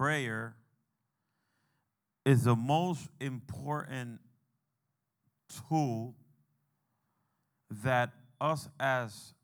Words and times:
prayer 0.00 0.56
is 2.24 2.44
the 2.44 2.56
most 2.56 3.06
important 3.20 4.18
tool 5.68 6.14
that 7.70 8.10
us 8.40 8.66
as 8.80 9.34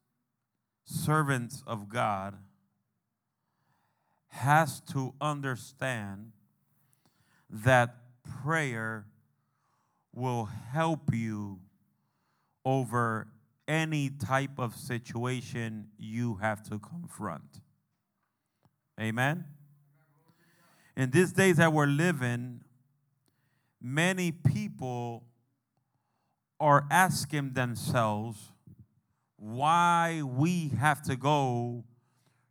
servants 0.87 1.63
of 1.67 1.91
God 1.91 2.39
has 4.29 4.81
to 4.93 5.13
understand 5.21 6.33
that 7.51 7.95
prayer 8.43 9.05
will 10.15 10.47
help 10.73 11.13
you 11.13 11.61
over 12.65 13.29
any 13.69 14.09
type 14.09 14.59
of 14.59 14.75
situation 14.75 15.89
you 15.99 16.37
have 16.37 16.63
to 16.63 16.79
confront. 16.79 17.61
Amen. 18.99 19.45
In 20.97 21.11
these 21.11 21.33
days 21.33 21.57
that 21.57 21.73
we're 21.73 21.87
living, 21.87 22.63
many 23.83 24.33
people 24.33 25.25
are 26.59 26.87
asking 26.91 27.53
themselves 27.53 28.53
why 29.37 30.23
we 30.25 30.69
have 30.79 31.03
to 31.03 31.15
go 31.15 31.85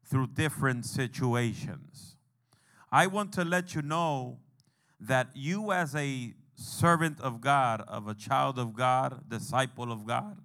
through 0.05 0.27
different 0.27 0.85
situations. 0.85 2.17
I 2.91 3.07
want 3.07 3.33
to 3.33 3.43
let 3.43 3.73
you 3.73 3.81
know 3.81 4.37
that 4.99 5.29
you, 5.33 5.71
as 5.71 5.95
a 5.95 6.33
servant 6.53 7.19
of 7.19 7.41
God, 7.41 7.81
of 7.87 8.07
a 8.07 8.13
child 8.13 8.59
of 8.59 8.73
God, 8.73 9.27
disciple 9.27 9.91
of 9.91 10.05
God, 10.05 10.37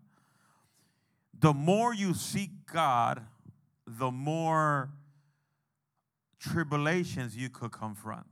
the 1.39 1.53
more 1.53 1.95
you 1.95 2.15
seek 2.15 2.51
God, 2.73 3.27
the 3.87 4.11
more 4.11 4.91
tribulations 6.41 7.37
you 7.37 7.49
could 7.49 7.71
confront. 7.71 8.27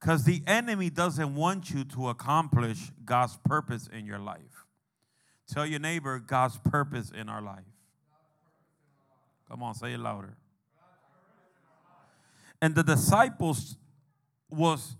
Because 0.00 0.24
the 0.24 0.42
enemy 0.46 0.90
doesn't 0.90 1.34
want 1.34 1.70
you 1.70 1.84
to 1.84 2.08
accomplish 2.08 2.90
God's 3.04 3.36
purpose 3.44 3.88
in 3.88 4.06
your 4.06 4.18
life. 4.18 4.66
Tell 5.52 5.66
your 5.66 5.80
neighbor 5.80 6.18
God's 6.18 6.58
purpose 6.58 7.10
in 7.10 7.28
our 7.28 7.42
life. 7.42 7.64
Come 9.48 9.62
on, 9.62 9.74
say 9.74 9.94
it 9.94 10.00
louder. 10.00 10.36
And 12.60 12.74
the 12.74 12.82
disciples 12.82 13.76
was 14.50 14.96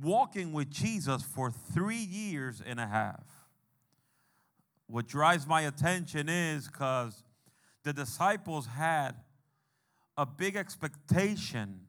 walking 0.00 0.52
with 0.52 0.70
Jesus 0.70 1.22
for 1.22 1.50
three 1.50 1.96
years 1.96 2.62
and 2.64 2.80
a 2.80 2.86
half. 2.86 3.24
What 4.86 5.06
drives 5.06 5.46
my 5.46 5.62
attention 5.62 6.28
is 6.28 6.66
because 6.66 7.22
the 7.82 7.92
disciples 7.92 8.66
had 8.66 9.12
a 10.16 10.26
big 10.26 10.56
expectation 10.56 11.80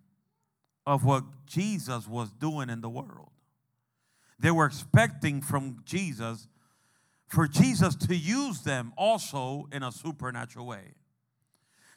of 0.86 1.04
what 1.04 1.24
Jesus 1.46 2.08
was 2.08 2.32
doing 2.32 2.70
in 2.70 2.82
the 2.82 2.90
world. 2.90 3.32
They 4.40 4.52
were 4.52 4.66
expecting 4.66 5.42
from 5.42 5.82
Jesus 5.86 6.48
for 7.28 7.48
Jesus 7.48 7.96
to 7.96 8.16
use 8.16 8.62
them 8.62 8.94
also 8.96 9.68
in 9.72 9.82
a 9.82 9.92
supernatural 9.92 10.68
way. 10.68 10.94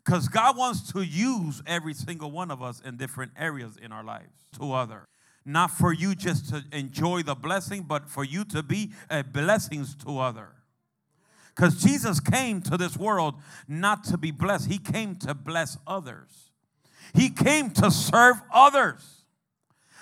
Because 0.04 0.28
God 0.28 0.56
wants 0.56 0.92
to 0.92 1.02
use 1.02 1.62
every 1.66 1.92
single 1.92 2.30
one 2.30 2.50
of 2.50 2.62
us 2.62 2.80
in 2.80 2.96
different 2.96 3.32
areas 3.36 3.76
in 3.76 3.92
our 3.92 4.04
lives 4.04 4.32
to 4.58 4.72
other. 4.72 5.08
Not 5.44 5.72
for 5.72 5.92
you 5.92 6.14
just 6.14 6.48
to 6.50 6.64
enjoy 6.72 7.22
the 7.22 7.34
blessing, 7.34 7.82
but 7.82 8.08
for 8.08 8.24
you 8.24 8.44
to 8.46 8.62
be 8.62 8.92
a 9.10 9.22
blessings 9.22 9.94
to 10.04 10.18
other. 10.18 10.52
Because 11.56 11.82
Jesus 11.82 12.20
came 12.20 12.60
to 12.62 12.76
this 12.76 12.98
world 12.98 13.34
not 13.66 14.04
to 14.04 14.18
be 14.18 14.30
blessed, 14.30 14.70
He 14.70 14.78
came 14.78 15.16
to 15.16 15.34
bless 15.34 15.78
others. 15.86 16.50
He 17.14 17.30
came 17.30 17.70
to 17.70 17.90
serve 17.90 18.36
others. 18.52 19.24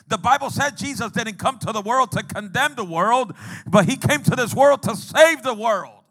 The 0.08 0.18
Bible 0.18 0.50
said 0.50 0.76
Jesus 0.76 1.12
didn't 1.12 1.38
come 1.38 1.58
to 1.60 1.72
the 1.72 1.80
world 1.80 2.10
to 2.12 2.22
condemn 2.24 2.74
the 2.74 2.84
world, 2.84 3.34
but 3.66 3.88
He 3.88 3.96
came 3.96 4.22
to 4.24 4.36
this 4.36 4.52
world 4.52 4.82
to 4.82 4.96
save 4.96 5.42
the 5.42 5.54
world. 5.54 6.02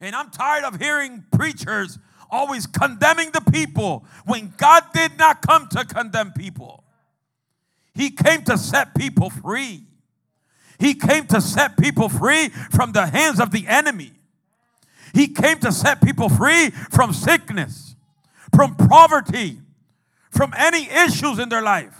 And 0.00 0.14
I'm 0.14 0.30
tired 0.30 0.64
of 0.64 0.80
hearing 0.80 1.24
preachers 1.32 1.98
always 2.30 2.66
condemning 2.66 3.30
the 3.32 3.42
people 3.52 4.04
when 4.24 4.54
God 4.56 4.84
did 4.94 5.18
not 5.18 5.42
come 5.42 5.68
to 5.68 5.84
condemn 5.84 6.32
people. 6.32 6.84
He 7.94 8.10
came 8.10 8.42
to 8.44 8.56
set 8.56 8.94
people 8.94 9.30
free. 9.30 9.84
He 10.82 10.94
came 10.94 11.28
to 11.28 11.40
set 11.40 11.76
people 11.76 12.08
free 12.08 12.48
from 12.48 12.90
the 12.90 13.06
hands 13.06 13.38
of 13.38 13.52
the 13.52 13.68
enemy. 13.68 14.10
He 15.14 15.28
came 15.28 15.60
to 15.60 15.70
set 15.70 16.02
people 16.02 16.28
free 16.28 16.70
from 16.70 17.12
sickness, 17.12 17.94
from 18.52 18.74
poverty, 18.74 19.58
from 20.32 20.52
any 20.58 20.90
issues 20.90 21.38
in 21.38 21.50
their 21.50 21.62
life. 21.62 21.96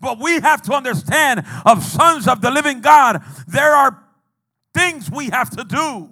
But 0.00 0.18
we 0.18 0.40
have 0.40 0.62
to 0.62 0.72
understand, 0.72 1.44
of 1.66 1.84
sons 1.84 2.26
of 2.26 2.40
the 2.40 2.50
living 2.50 2.80
God, 2.80 3.22
there 3.46 3.74
are 3.74 4.02
things 4.72 5.10
we 5.10 5.26
have 5.28 5.50
to 5.50 5.62
do 5.62 6.08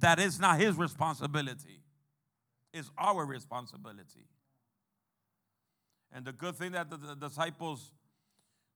that 0.00 0.18
is 0.18 0.40
not 0.40 0.58
his 0.58 0.74
responsibility, 0.74 1.82
it's 2.74 2.90
our 2.98 3.24
responsibility. 3.24 4.26
And 6.12 6.24
the 6.24 6.32
good 6.32 6.56
thing 6.56 6.72
that 6.72 6.90
the, 6.90 7.14
disciples 7.14 7.92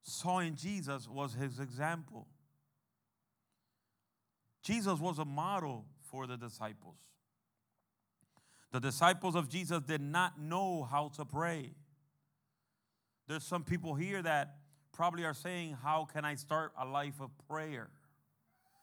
saw 0.04 0.38
in 0.38 0.54
Jesus 0.54 1.08
was 1.08 1.34
his 1.34 1.58
example. 1.58 2.28
Jesus 4.62 5.00
was 5.00 5.18
a 5.18 5.24
model 5.24 5.86
for 6.10 6.26
the 6.26 6.36
disciples. 6.36 6.96
The 8.70 8.80
disciples 8.80 9.34
of 9.34 9.48
Jesus 9.48 9.80
did 9.82 10.00
not 10.00 10.40
know 10.40 10.86
how 10.90 11.08
to 11.16 11.24
pray. 11.24 11.70
There's 13.26 13.44
some 13.44 13.64
people 13.64 13.94
here 13.94 14.20
that 14.22 14.56
probably 14.92 15.24
are 15.24 15.34
saying, 15.34 15.76
How 15.82 16.06
can 16.12 16.24
I 16.24 16.34
start 16.34 16.72
a 16.78 16.84
life 16.84 17.20
of 17.20 17.30
prayer? 17.48 17.88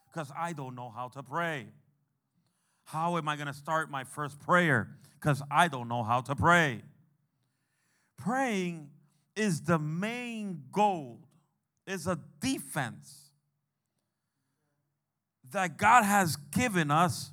Because 0.08 0.32
I 0.38 0.54
don't 0.54 0.76
know 0.76 0.90
how 0.90 1.10
to 1.10 1.24
pray. 1.24 1.68
How 2.86 3.18
am 3.18 3.28
I 3.30 3.36
going 3.36 3.48
to 3.48 3.54
start 3.54 3.92
my 3.92 4.04
first 4.04 4.40
prayer? 4.40 4.90
Because 5.20 5.42
I 5.52 5.68
don't 5.68 5.88
know 5.88 6.04
how 6.04 6.22
to 6.22 6.36
pray. 6.36 6.82
Praying 8.18 8.90
is 9.36 9.62
the 9.62 9.80
main 9.80 10.64
goal, 10.72 11.20
is 11.88 12.08
a 12.08 12.20
defense 12.40 13.32
that 15.52 15.78
God 15.78 16.04
has 16.04 16.36
given 16.36 16.92
us 16.92 17.32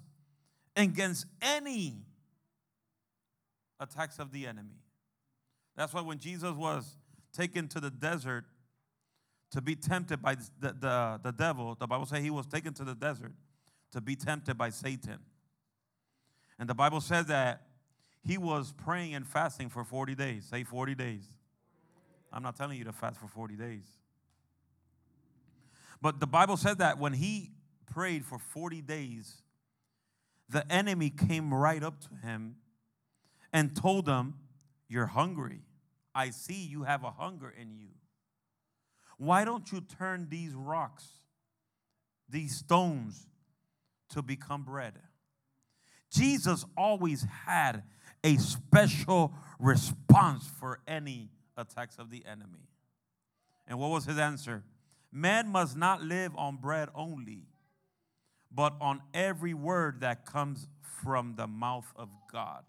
against 0.77 1.27
any 1.41 1.97
attacks 3.81 4.19
of 4.19 4.33
the 4.33 4.47
enemy. 4.47 4.81
That's 5.77 5.93
why 5.93 6.01
when 6.01 6.19
Jesus 6.19 6.53
was 6.53 6.97
taken 7.33 7.69
to 7.69 7.81
the 7.81 7.91
desert 7.91 8.45
to 9.53 9.61
be 9.61 9.75
tempted 9.75 10.21
by 10.21 10.35
the, 10.35 10.75
the, 10.79 11.21
the 11.23 11.33
devil, 11.33 11.77
the 11.79 11.87
Bible 11.87 12.07
says 12.07 12.23
he 12.23 12.31
was 12.31 12.47
taken 12.47 12.75
to 12.75 12.85
the 12.85 12.95
desert 12.95 13.33
to 13.93 14.01
be 14.01 14.17
tempted 14.17 14.59
by 14.59 14.71
Satan. 14.71 15.19
And 16.59 16.69
the 16.69 16.75
Bible 16.75 17.01
says 17.01 17.27
that 17.27 17.63
he 18.25 18.37
was 18.37 18.73
praying 18.73 19.15
and 19.15 19.27
fasting 19.27 19.69
for 19.69 19.85
40 19.85 20.15
days. 20.15 20.45
Say 20.45 20.65
40 20.65 20.95
days. 20.95 21.23
I'm 22.33 22.43
not 22.43 22.57
telling 22.57 22.79
you 22.79 22.85
to 22.85 22.93
fast 22.93 23.19
for 23.19 23.29
40 23.29 23.57
days. 23.57 23.87
But 26.01 26.21
the 26.21 26.27
Bible 26.27 26.57
said 26.57 26.79
that 26.79 26.99
when 26.99 27.13
he 27.13 27.53
prayed 27.87 28.25
for 28.25 28.39
40 28.39 28.83
days, 28.83 29.43
the 30.49 30.71
enemy 30.73 31.11
came 31.11 31.53
right 31.53 31.83
up 31.83 32.01
to 32.01 32.27
him 32.27 32.57
and 33.53 33.75
told 33.75 34.09
him, 34.09 34.35
You're 34.89 35.07
hungry. 35.07 35.63
I 36.15 36.31
see 36.31 36.65
you 36.65 36.85
have 36.85 37.05
a 37.05 37.11
hunger 37.11 37.53
in 37.61 37.77
you. 37.77 37.91
Why 39.19 39.45
don't 39.45 39.71
you 39.73 39.81
turn 39.81 40.29
these 40.31 40.55
rocks, 40.55 41.05
these 42.29 42.57
stones, 42.57 43.27
to 44.11 44.23
become 44.23 44.63
bread? 44.63 44.95
Jesus 46.11 46.65
always 46.77 47.27
had 47.47 47.83
a 48.25 48.37
special 48.37 49.35
response 49.59 50.49
for 50.59 50.81
any 50.87 51.31
attacks 51.59 51.99
of 51.99 52.11
the 52.11 52.25
enemy. 52.25 52.69
And 53.67 53.79
what 53.79 53.91
was 53.91 54.07
his 54.07 54.19
answer? 54.19 54.65
Man 55.13 55.49
must 55.49 55.77
not 55.77 56.03
live 56.03 56.33
on 56.37 56.57
bread 56.57 56.89
only, 56.95 57.45
but 58.51 58.75
on 58.81 59.03
every 59.13 59.55
word 59.55 60.01
that 60.01 60.25
comes 60.25 60.67
from 61.03 61.35
the 61.37 61.47
mouth 61.47 61.93
of 61.97 62.09
God. 62.33 62.65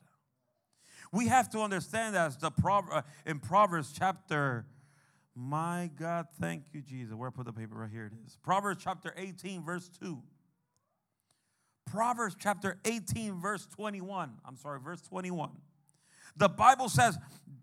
We 1.12 1.28
have 1.28 1.50
to 1.52 1.60
understand 1.60 2.16
that 2.16 2.40
the 2.40 2.52
uh, 2.92 3.02
in 3.26 3.40
Proverbs 3.40 3.94
chapter, 3.98 4.66
my 5.36 5.90
God, 5.98 6.28
thank 6.40 6.66
you, 6.72 6.82
Jesus. 6.82 7.16
Where 7.16 7.30
I 7.30 7.32
put 7.32 7.46
the 7.46 7.54
paper? 7.54 7.76
Right 7.76 7.90
here 7.90 8.06
it 8.06 8.14
is. 8.26 8.38
Proverbs 8.44 8.84
chapter 8.84 9.14
18, 9.18 9.64
verse 9.64 9.90
2. 10.02 10.22
Proverbs 11.90 12.36
chapter 12.38 12.78
18, 12.86 13.40
verse 13.40 13.66
21. 13.76 14.34
I'm 14.46 14.58
sorry, 14.58 14.80
verse 14.80 15.02
21. 15.02 15.50
The 16.40 16.50
Bible 16.50 16.90
says, 16.90 17.18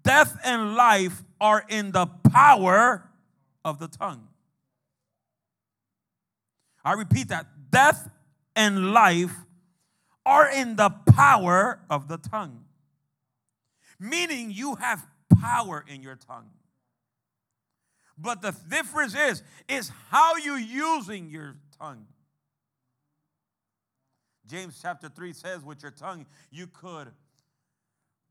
Death 0.05 0.39
and 0.45 0.77
life 0.77 1.25
are 1.41 1.65
in 1.69 1.91
the 1.91 2.07
power 2.07 3.11
of 3.65 3.79
the 3.81 3.89
tongue. 3.89 4.29
I 6.85 6.93
repeat 6.93 7.29
that. 7.29 7.47
Death 7.71 8.09
and 8.55 8.93
life 8.93 9.35
are 10.25 10.49
in 10.49 10.77
the 10.77 10.91
power 10.91 11.81
of 11.91 12.07
the 12.07 12.19
tongue. 12.19 12.63
meaning 13.99 14.51
you 14.51 14.75
have 14.75 15.07
power 15.41 15.85
in 15.89 16.03
your 16.03 16.17
tongue. 16.17 16.51
But 18.19 18.43
the 18.43 18.55
difference 18.69 19.15
is 19.15 19.43
is 19.69 19.91
how 20.11 20.37
you 20.37 20.55
using 20.55 21.31
your 21.31 21.57
tongue. 21.79 22.07
James 24.47 24.79
chapter 24.81 25.09
3 25.09 25.33
says 25.33 25.65
with 25.65 25.83
your 25.83 25.91
tongue 25.91 26.27
you 26.51 26.67
could 26.67 27.09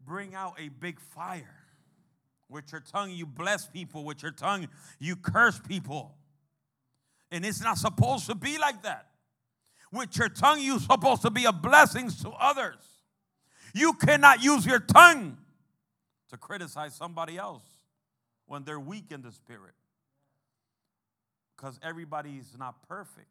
bring 0.06 0.36
out 0.36 0.56
a 0.60 0.70
big 0.70 1.00
fire. 1.00 1.56
With 2.48 2.72
your 2.72 2.82
tongue 2.82 3.12
you 3.12 3.26
bless 3.26 3.68
people, 3.68 4.04
with 4.04 4.22
your 4.22 4.32
tongue 4.32 4.68
you 5.00 5.16
curse 5.16 5.60
people. 5.60 6.16
And 7.32 7.46
it's 7.46 7.62
not 7.62 7.78
supposed 7.78 8.28
to 8.28 8.36
be 8.36 8.58
like 8.58 8.84
that. 8.84 9.08
With 9.92 10.16
your 10.18 10.30
tongue 10.30 10.60
you're 10.62 10.80
supposed 10.80 11.24
to 11.24 11.32
be 11.32 11.46
a 11.46 11.52
blessing 11.52 12.10
to 12.22 12.30
others. 12.30 12.84
You 13.74 13.94
cannot 13.94 14.44
use 14.44 14.66
your 14.66 14.80
tongue 14.80 15.38
to 16.30 16.38
criticize 16.38 16.96
somebody 16.96 17.38
else 17.38 17.64
when 18.46 18.64
they're 18.64 18.80
weak 18.80 19.12
in 19.12 19.22
the 19.22 19.32
spirit. 19.32 19.74
Because 21.56 21.80
everybody's 21.82 22.56
not 22.58 22.88
perfect. 22.88 23.28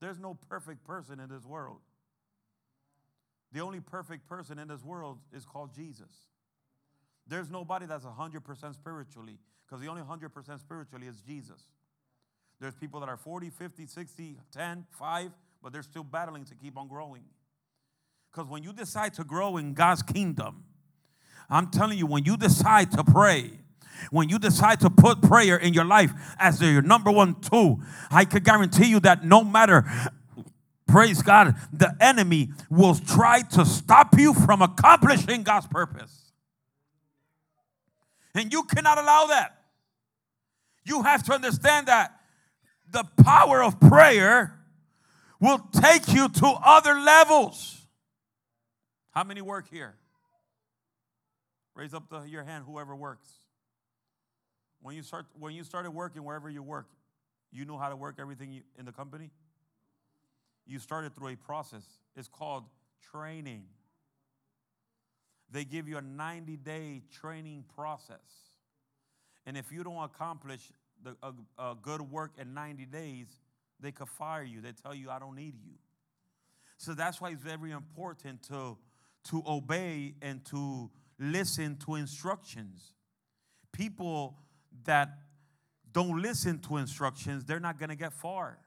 There's 0.00 0.18
no 0.18 0.36
perfect 0.48 0.84
person 0.84 1.20
in 1.20 1.28
this 1.28 1.44
world. 1.44 1.78
The 3.52 3.60
only 3.60 3.80
perfect 3.80 4.28
person 4.28 4.58
in 4.58 4.68
this 4.68 4.84
world 4.84 5.18
is 5.32 5.44
called 5.44 5.74
Jesus. 5.74 6.10
There's 7.26 7.50
nobody 7.50 7.86
that's 7.86 8.04
100% 8.04 8.74
spiritually, 8.74 9.38
because 9.66 9.82
the 9.82 9.88
only 9.88 10.02
100% 10.02 10.60
spiritually 10.60 11.06
is 11.06 11.20
Jesus. 11.20 11.62
There's 12.60 12.74
people 12.74 13.00
that 13.00 13.08
are 13.08 13.16
40, 13.16 13.50
50, 13.50 13.86
60, 13.86 14.38
10, 14.52 14.86
5, 14.90 15.30
but 15.62 15.72
they're 15.72 15.82
still 15.82 16.04
battling 16.04 16.44
to 16.44 16.54
keep 16.54 16.78
on 16.78 16.88
growing. 16.88 17.24
Because 18.30 18.48
when 18.48 18.62
you 18.62 18.72
decide 18.72 19.14
to 19.14 19.24
grow 19.24 19.56
in 19.56 19.74
God's 19.74 20.02
kingdom, 20.02 20.64
I'm 21.48 21.70
telling 21.70 21.98
you, 21.98 22.06
when 22.06 22.24
you 22.24 22.36
decide 22.36 22.90
to 22.92 23.04
pray, 23.04 23.50
when 24.10 24.28
you 24.28 24.38
decide 24.38 24.80
to 24.80 24.90
put 24.90 25.22
prayer 25.22 25.56
in 25.56 25.72
your 25.72 25.84
life 25.84 26.12
as 26.38 26.60
your 26.60 26.82
number 26.82 27.10
one 27.10 27.40
tool, 27.40 27.80
I 28.10 28.24
can 28.24 28.42
guarantee 28.42 28.86
you 28.86 29.00
that 29.00 29.24
no 29.24 29.42
matter, 29.42 29.84
praise 30.96 31.20
God, 31.20 31.54
the 31.74 31.94
enemy 32.00 32.48
will 32.70 32.94
try 32.94 33.42
to 33.42 33.66
stop 33.66 34.18
you 34.18 34.32
from 34.32 34.62
accomplishing 34.62 35.42
God's 35.42 35.66
purpose. 35.66 36.32
And 38.34 38.50
you 38.50 38.62
cannot 38.62 38.96
allow 38.96 39.26
that. 39.26 39.60
You 40.86 41.02
have 41.02 41.22
to 41.24 41.34
understand 41.34 41.88
that 41.88 42.18
the 42.90 43.04
power 43.22 43.62
of 43.62 43.78
prayer 43.78 44.58
will 45.38 45.58
take 45.70 46.08
you 46.14 46.30
to 46.30 46.46
other 46.64 46.94
levels. 46.94 47.86
How 49.10 49.22
many 49.22 49.42
work 49.42 49.68
here? 49.70 49.96
Raise 51.74 51.92
up 51.92 52.08
the, 52.08 52.22
your 52.22 52.42
hand, 52.42 52.64
whoever 52.66 52.96
works. 52.96 53.28
When 54.80 54.94
you 54.94 55.02
start, 55.02 55.26
when 55.38 55.52
you 55.52 55.62
started 55.62 55.90
working 55.90 56.24
wherever 56.24 56.48
you 56.48 56.62
work, 56.62 56.88
you 57.52 57.66
know 57.66 57.76
how 57.76 57.90
to 57.90 57.96
work 57.96 58.14
everything 58.18 58.50
you, 58.50 58.62
in 58.78 58.86
the 58.86 58.92
company. 58.92 59.30
You 60.66 60.78
started 60.78 61.14
through 61.14 61.28
a 61.28 61.36
process. 61.36 61.84
It's 62.16 62.28
called 62.28 62.64
training. 63.12 63.64
They 65.50 65.64
give 65.64 65.88
you 65.88 65.98
a 65.98 66.02
90 66.02 66.56
day 66.56 67.02
training 67.20 67.64
process. 67.74 68.16
And 69.46 69.56
if 69.56 69.70
you 69.70 69.84
don't 69.84 70.02
accomplish 70.02 70.72
the, 71.02 71.16
a, 71.22 71.32
a 71.58 71.76
good 71.80 72.00
work 72.00 72.32
in 72.38 72.52
90 72.52 72.86
days, 72.86 73.26
they 73.78 73.92
could 73.92 74.08
fire 74.08 74.42
you. 74.42 74.60
They 74.60 74.72
tell 74.72 74.94
you, 74.94 75.10
I 75.10 75.18
don't 75.18 75.36
need 75.36 75.54
you. 75.64 75.74
So 76.78 76.94
that's 76.94 77.20
why 77.20 77.30
it's 77.30 77.42
very 77.42 77.70
important 77.70 78.42
to, 78.44 78.76
to 79.30 79.42
obey 79.46 80.14
and 80.20 80.44
to 80.46 80.90
listen 81.18 81.76
to 81.86 81.94
instructions. 81.94 82.92
People 83.72 84.36
that 84.84 85.10
don't 85.92 86.20
listen 86.20 86.58
to 86.60 86.76
instructions, 86.76 87.44
they're 87.44 87.60
not 87.60 87.78
going 87.78 87.88
to 87.88 87.96
get 87.96 88.12
far. 88.12 88.58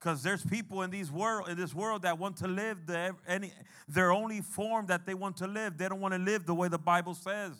Because 0.00 0.22
there's 0.22 0.44
people 0.44 0.80
in 0.82 0.90
these 0.90 1.12
world 1.12 1.48
in 1.50 1.58
this 1.58 1.74
world 1.74 2.02
that 2.02 2.18
want 2.18 2.38
to 2.38 2.48
live 2.48 2.86
the 2.86 3.14
any 3.28 3.52
their 3.86 4.12
only 4.12 4.40
form 4.40 4.86
that 4.86 5.04
they 5.04 5.12
want 5.12 5.36
to 5.38 5.46
live. 5.46 5.76
They 5.76 5.88
don't 5.88 6.00
want 6.00 6.14
to 6.14 6.18
live 6.18 6.46
the 6.46 6.54
way 6.54 6.68
the 6.68 6.78
Bible 6.78 7.14
says. 7.14 7.52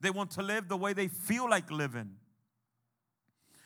They 0.00 0.10
want 0.10 0.30
to 0.32 0.42
live 0.42 0.68
the 0.68 0.76
way 0.76 0.92
they 0.92 1.08
feel 1.08 1.50
like 1.50 1.70
living. 1.72 2.10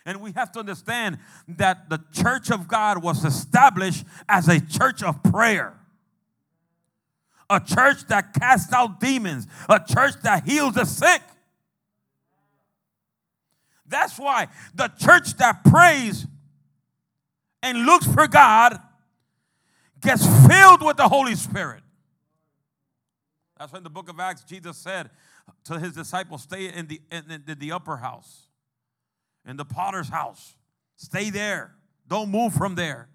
And 0.07 0.21
we 0.21 0.33
have 0.33 0.51
to 0.53 0.61
understand 0.61 1.19
that 1.47 1.91
the 1.91 2.03
church 2.13 2.51
of 2.51 2.67
God 2.67 3.03
was 3.03 3.25
established 3.25 4.05
as 4.29 4.49
a 4.49 4.61
church 4.61 5.03
of 5.03 5.23
prayer. 5.23 5.79
A 7.51 7.61
church 7.61 8.07
that 8.07 8.33
casts 8.33 8.73
out 8.73 8.99
demons, 8.99 9.47
a 9.69 9.79
church 9.79 10.15
that 10.23 10.45
heals 10.45 10.75
the 10.75 10.87
sick. 10.87 11.21
That's 13.87 14.19
why 14.19 14.49
the 14.75 14.89
church 14.89 15.37
that 15.37 15.63
prays 15.65 16.27
and 17.63 17.87
looks 17.87 18.07
for 18.07 18.27
God 18.27 18.79
gets 20.01 20.27
filled 20.47 20.85
with 20.85 20.97
the 20.97 21.09
Holy 21.09 21.35
Spirit. 21.35 21.83
That's 23.59 23.73
when 23.73 23.85
the 23.85 23.91
book 23.91 24.09
of 24.09 24.19
Acts, 24.19 24.43
Jesus 24.43 24.77
said 24.77 25.11
to 25.65 25.79
his 25.79 25.95
disciples, 25.95 26.43
Stay 26.43 26.67
in 26.67 26.89
the, 26.89 27.01
in, 27.11 27.43
in 27.47 27.59
the 27.59 27.73
upper 27.73 27.99
house, 27.99 28.49
in 29.47 29.57
the 29.57 29.65
potter's 29.65 30.09
house. 30.09 30.57
Stay 30.97 31.31
there. 31.31 31.75
Don't 32.09 32.31
move 32.31 32.53
from 32.53 32.75
there. 32.75 33.09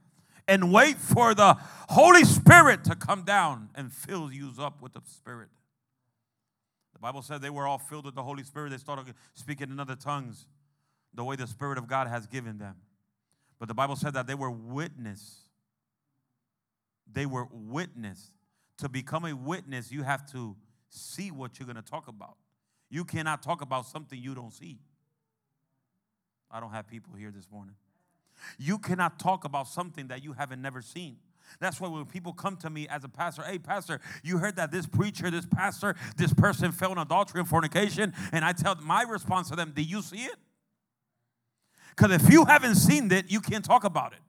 And 0.47 0.71
wait 0.71 0.97
for 0.97 1.35
the 1.35 1.57
Holy 1.89 2.23
Spirit 2.23 2.85
to 2.85 2.95
come 2.95 3.23
down 3.23 3.69
and 3.75 3.91
fill 3.91 4.31
you 4.31 4.51
up 4.59 4.81
with 4.81 4.93
the 4.93 5.01
Spirit. 5.03 5.49
The 6.93 6.99
Bible 6.99 7.21
said 7.21 7.41
they 7.41 7.49
were 7.49 7.67
all 7.67 7.77
filled 7.77 8.05
with 8.05 8.15
the 8.15 8.23
Holy 8.23 8.43
Spirit. 8.43 8.69
They 8.69 8.77
started 8.77 9.13
speaking 9.33 9.69
in 9.69 9.79
other 9.79 9.95
tongues 9.95 10.45
the 11.13 11.23
way 11.23 11.35
the 11.35 11.47
Spirit 11.47 11.77
of 11.77 11.87
God 11.87 12.07
has 12.07 12.25
given 12.25 12.57
them. 12.57 12.75
But 13.59 13.67
the 13.67 13.73
Bible 13.73 13.95
said 13.95 14.13
that 14.13 14.27
they 14.27 14.35
were 14.35 14.51
witness. 14.51 15.41
They 17.11 17.25
were 17.25 17.47
witness. 17.51 18.31
To 18.79 18.89
become 18.89 19.25
a 19.25 19.35
witness, 19.35 19.91
you 19.91 20.03
have 20.03 20.29
to 20.31 20.55
see 20.89 21.31
what 21.31 21.59
you're 21.59 21.65
going 21.65 21.77
to 21.77 21.81
talk 21.81 22.07
about. 22.07 22.37
You 22.89 23.03
cannot 23.03 23.41
talk 23.41 23.61
about 23.61 23.85
something 23.85 24.21
you 24.21 24.35
don't 24.35 24.53
see. 24.53 24.79
I 26.49 26.59
don't 26.59 26.71
have 26.71 26.87
people 26.87 27.13
here 27.15 27.31
this 27.31 27.49
morning. 27.51 27.75
You 28.57 28.77
cannot 28.77 29.19
talk 29.19 29.43
about 29.45 29.67
something 29.67 30.07
that 30.07 30.23
you 30.23 30.33
haven't 30.33 30.61
never 30.61 30.81
seen. 30.81 31.17
That's 31.59 31.79
why 31.81 31.87
when 31.87 32.05
people 32.05 32.33
come 32.33 32.57
to 32.57 32.69
me 32.69 32.87
as 32.87 33.03
a 33.03 33.09
pastor, 33.09 33.41
hey, 33.43 33.57
pastor, 33.57 33.99
you 34.23 34.37
heard 34.37 34.57
that 34.57 34.71
this 34.71 34.85
preacher, 34.85 35.31
this 35.31 35.45
pastor, 35.45 35.95
this 36.17 36.33
person 36.33 36.71
fell 36.71 36.91
in 36.91 36.97
adultery 36.97 37.39
and 37.39 37.49
fornication, 37.49 38.13
and 38.31 38.45
I 38.45 38.51
tell 38.51 38.75
my 38.75 39.03
response 39.03 39.49
to 39.49 39.55
them, 39.55 39.71
do 39.75 39.81
you 39.81 40.01
see 40.01 40.23
it? 40.25 40.35
Because 41.97 42.21
if 42.21 42.31
you 42.31 42.45
haven't 42.45 42.75
seen 42.75 43.11
it, 43.11 43.31
you 43.31 43.41
can't 43.41 43.65
talk 43.65 43.83
about 43.83 44.13
it. 44.13 44.19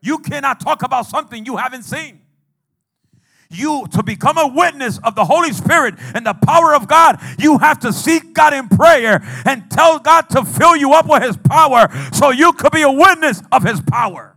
You 0.00 0.18
cannot 0.18 0.60
talk 0.60 0.82
about 0.82 1.06
something 1.06 1.46
you 1.46 1.56
haven't 1.56 1.84
seen. 1.84 2.20
You, 3.50 3.86
to 3.92 4.02
become 4.02 4.36
a 4.36 4.46
witness 4.46 4.98
of 4.98 5.14
the 5.14 5.24
Holy 5.24 5.52
Spirit 5.52 5.94
and 6.14 6.26
the 6.26 6.34
power 6.34 6.74
of 6.74 6.86
God, 6.86 7.18
you 7.38 7.58
have 7.58 7.78
to 7.80 7.92
seek 7.92 8.34
God 8.34 8.52
in 8.52 8.68
prayer 8.68 9.22
and 9.46 9.70
tell 9.70 9.98
God 9.98 10.28
to 10.30 10.44
fill 10.44 10.76
you 10.76 10.92
up 10.92 11.08
with 11.08 11.22
His 11.22 11.36
power 11.36 11.88
so 12.12 12.30
you 12.30 12.52
could 12.52 12.72
be 12.72 12.82
a 12.82 12.92
witness 12.92 13.42
of 13.50 13.62
His 13.62 13.80
power. 13.80 14.36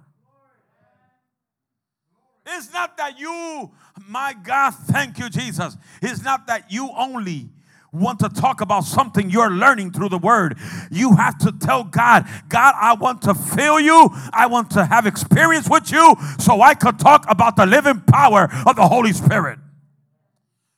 It's 2.45 2.71
not 2.71 2.98
that 2.98 3.19
you, 3.19 3.71
my 4.07 4.33
God, 4.33 4.75
thank 4.75 5.17
you, 5.19 5.29
Jesus. 5.29 5.75
It's 6.01 6.24
not 6.24 6.48
that 6.48 6.71
you 6.71 6.89
only 6.95 7.50
want 7.91 8.19
to 8.19 8.29
talk 8.29 8.62
about 8.62 8.86
something 8.86 9.29
you're 9.29 9.51
learning 9.51 9.91
through 9.91 10.10
the 10.10 10.17
word, 10.17 10.57
you 10.89 11.15
have 11.15 11.38
to 11.39 11.51
tell 11.51 11.83
God, 11.83 12.25
God, 12.48 12.74
I 12.79 12.93
want 12.93 13.21
to 13.24 13.33
feel 13.33 13.79
you. 13.79 14.10
I 14.31 14.48
want 14.48 14.71
to 14.71 14.86
have 14.86 15.05
experience 15.05 15.69
with 15.69 15.91
you 15.91 16.15
so 16.39 16.62
I 16.62 16.74
could 16.74 17.00
talk 17.00 17.25
about 17.27 17.55
the 17.57 17.65
living 17.65 18.01
power 18.01 18.50
of 18.65 18.75
the 18.75 18.88
Holy 18.88 19.12
Spirit. 19.12 19.60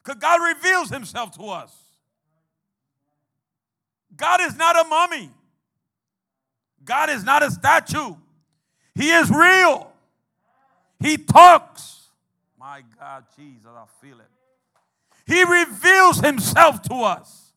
Because 0.04 0.20
God 0.20 0.44
reveals 0.44 0.90
himself 0.90 1.38
to 1.38 1.44
us. 1.44 1.72
God 4.16 4.42
is 4.42 4.56
not 4.58 4.80
a 4.80 4.88
mummy. 4.88 5.30
God 6.84 7.10
is 7.10 7.24
not 7.24 7.44
a 7.44 7.52
statue. 7.52 8.16
He 8.96 9.10
is 9.10 9.30
real. 9.30 9.92
He 11.00 11.18
talks. 11.18 12.10
My 12.60 12.84
God, 13.00 13.26
Jesus, 13.38 13.68
I 13.68 13.86
feel 14.06 14.20
it. 14.20 14.33
He 15.26 15.44
reveals 15.44 16.20
himself 16.20 16.82
to 16.84 16.96
us. 16.96 17.54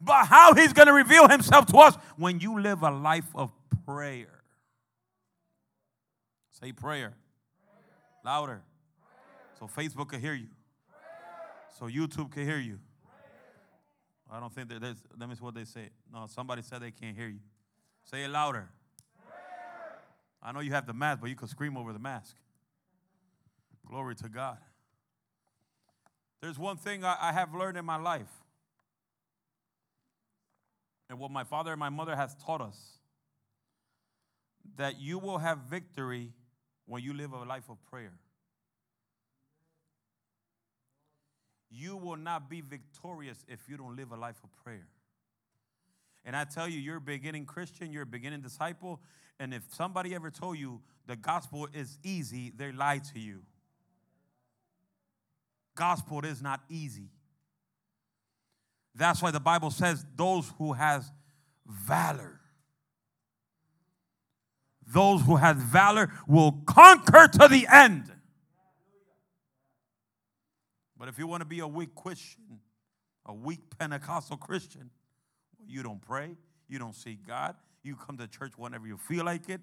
But 0.00 0.26
how 0.26 0.54
he's 0.54 0.72
going 0.72 0.86
to 0.86 0.94
reveal 0.94 1.28
himself 1.28 1.66
to 1.66 1.76
us? 1.78 1.96
When 2.16 2.40
you 2.40 2.60
live 2.60 2.82
a 2.82 2.90
life 2.90 3.28
of 3.34 3.52
prayer. 3.84 4.42
Say 6.50 6.72
prayer. 6.72 7.14
Louder. 8.24 8.62
So 9.58 9.66
Facebook 9.66 10.08
can 10.08 10.20
hear 10.20 10.34
you. 10.34 10.48
So 11.78 11.86
YouTube 11.86 12.30
can 12.32 12.44
hear 12.44 12.58
you. 12.58 12.78
I 14.30 14.38
don't 14.38 14.54
think 14.54 14.68
that 14.68 14.80
me 14.80 15.34
what 15.40 15.54
they 15.54 15.64
say. 15.64 15.88
No, 16.12 16.26
somebody 16.28 16.62
said 16.62 16.80
they 16.80 16.92
can't 16.92 17.16
hear 17.16 17.28
you. 17.28 17.40
Say 18.04 18.24
it 18.24 18.30
louder. 18.30 18.68
I 20.42 20.52
know 20.52 20.60
you 20.60 20.70
have 20.72 20.86
the 20.86 20.92
mask, 20.92 21.20
but 21.20 21.28
you 21.28 21.36
can 21.36 21.48
scream 21.48 21.76
over 21.76 21.92
the 21.92 21.98
mask. 21.98 22.36
Glory 23.86 24.14
to 24.16 24.28
God. 24.28 24.58
There's 26.40 26.58
one 26.58 26.76
thing 26.76 27.04
I, 27.04 27.16
I 27.20 27.32
have 27.32 27.54
learned 27.54 27.76
in 27.76 27.84
my 27.84 27.96
life, 27.96 28.30
and 31.08 31.18
what 31.18 31.30
my 31.30 31.44
father 31.44 31.72
and 31.72 31.80
my 31.80 31.90
mother 31.90 32.16
has 32.16 32.34
taught 32.36 32.60
us 32.60 32.78
that 34.76 35.00
you 35.00 35.18
will 35.18 35.38
have 35.38 35.58
victory 35.68 36.32
when 36.86 37.02
you 37.02 37.12
live 37.12 37.32
a 37.32 37.44
life 37.44 37.68
of 37.68 37.76
prayer. 37.90 38.12
You 41.70 41.96
will 41.96 42.16
not 42.16 42.48
be 42.48 42.60
victorious 42.60 43.44
if 43.48 43.68
you 43.68 43.76
don't 43.76 43.96
live 43.96 44.10
a 44.12 44.16
life 44.16 44.38
of 44.42 44.50
prayer. 44.64 44.86
And 46.24 46.34
I 46.36 46.44
tell 46.44 46.68
you, 46.68 46.78
you're 46.78 46.96
a 46.96 47.00
beginning 47.00 47.44
Christian, 47.44 47.92
you're 47.92 48.02
a 48.02 48.06
beginning 48.06 48.40
disciple, 48.40 49.00
and 49.38 49.54
if 49.54 49.62
somebody 49.72 50.14
ever 50.14 50.30
told 50.30 50.58
you 50.58 50.80
the 51.06 51.16
gospel 51.16 51.68
is 51.72 51.98
easy, 52.02 52.52
they 52.56 52.72
lie 52.72 53.00
to 53.12 53.18
you. 53.18 53.42
Gospel 55.74 56.24
is 56.24 56.42
not 56.42 56.60
easy. 56.68 57.10
That's 58.94 59.22
why 59.22 59.30
the 59.30 59.40
Bible 59.40 59.70
says 59.70 60.04
those 60.16 60.52
who 60.58 60.72
has 60.72 61.10
valor. 61.66 62.40
Those 64.86 65.22
who 65.22 65.36
have 65.36 65.56
valor 65.56 66.12
will 66.26 66.52
conquer 66.66 67.28
to 67.28 67.48
the 67.48 67.66
end. 67.72 68.10
But 70.96 71.08
if 71.08 71.18
you 71.18 71.26
want 71.26 71.42
to 71.42 71.46
be 71.46 71.60
a 71.60 71.68
weak 71.68 71.94
Christian, 71.94 72.60
a 73.24 73.32
weak 73.32 73.60
Pentecostal 73.78 74.36
Christian, 74.36 74.90
you 75.66 75.82
don't 75.82 76.02
pray, 76.02 76.36
you 76.68 76.78
don't 76.78 76.94
seek 76.94 77.26
God, 77.26 77.54
you 77.82 77.96
come 77.96 78.18
to 78.18 78.26
church 78.26 78.52
whenever 78.56 78.86
you 78.86 78.96
feel 78.96 79.24
like 79.24 79.48
it. 79.48 79.60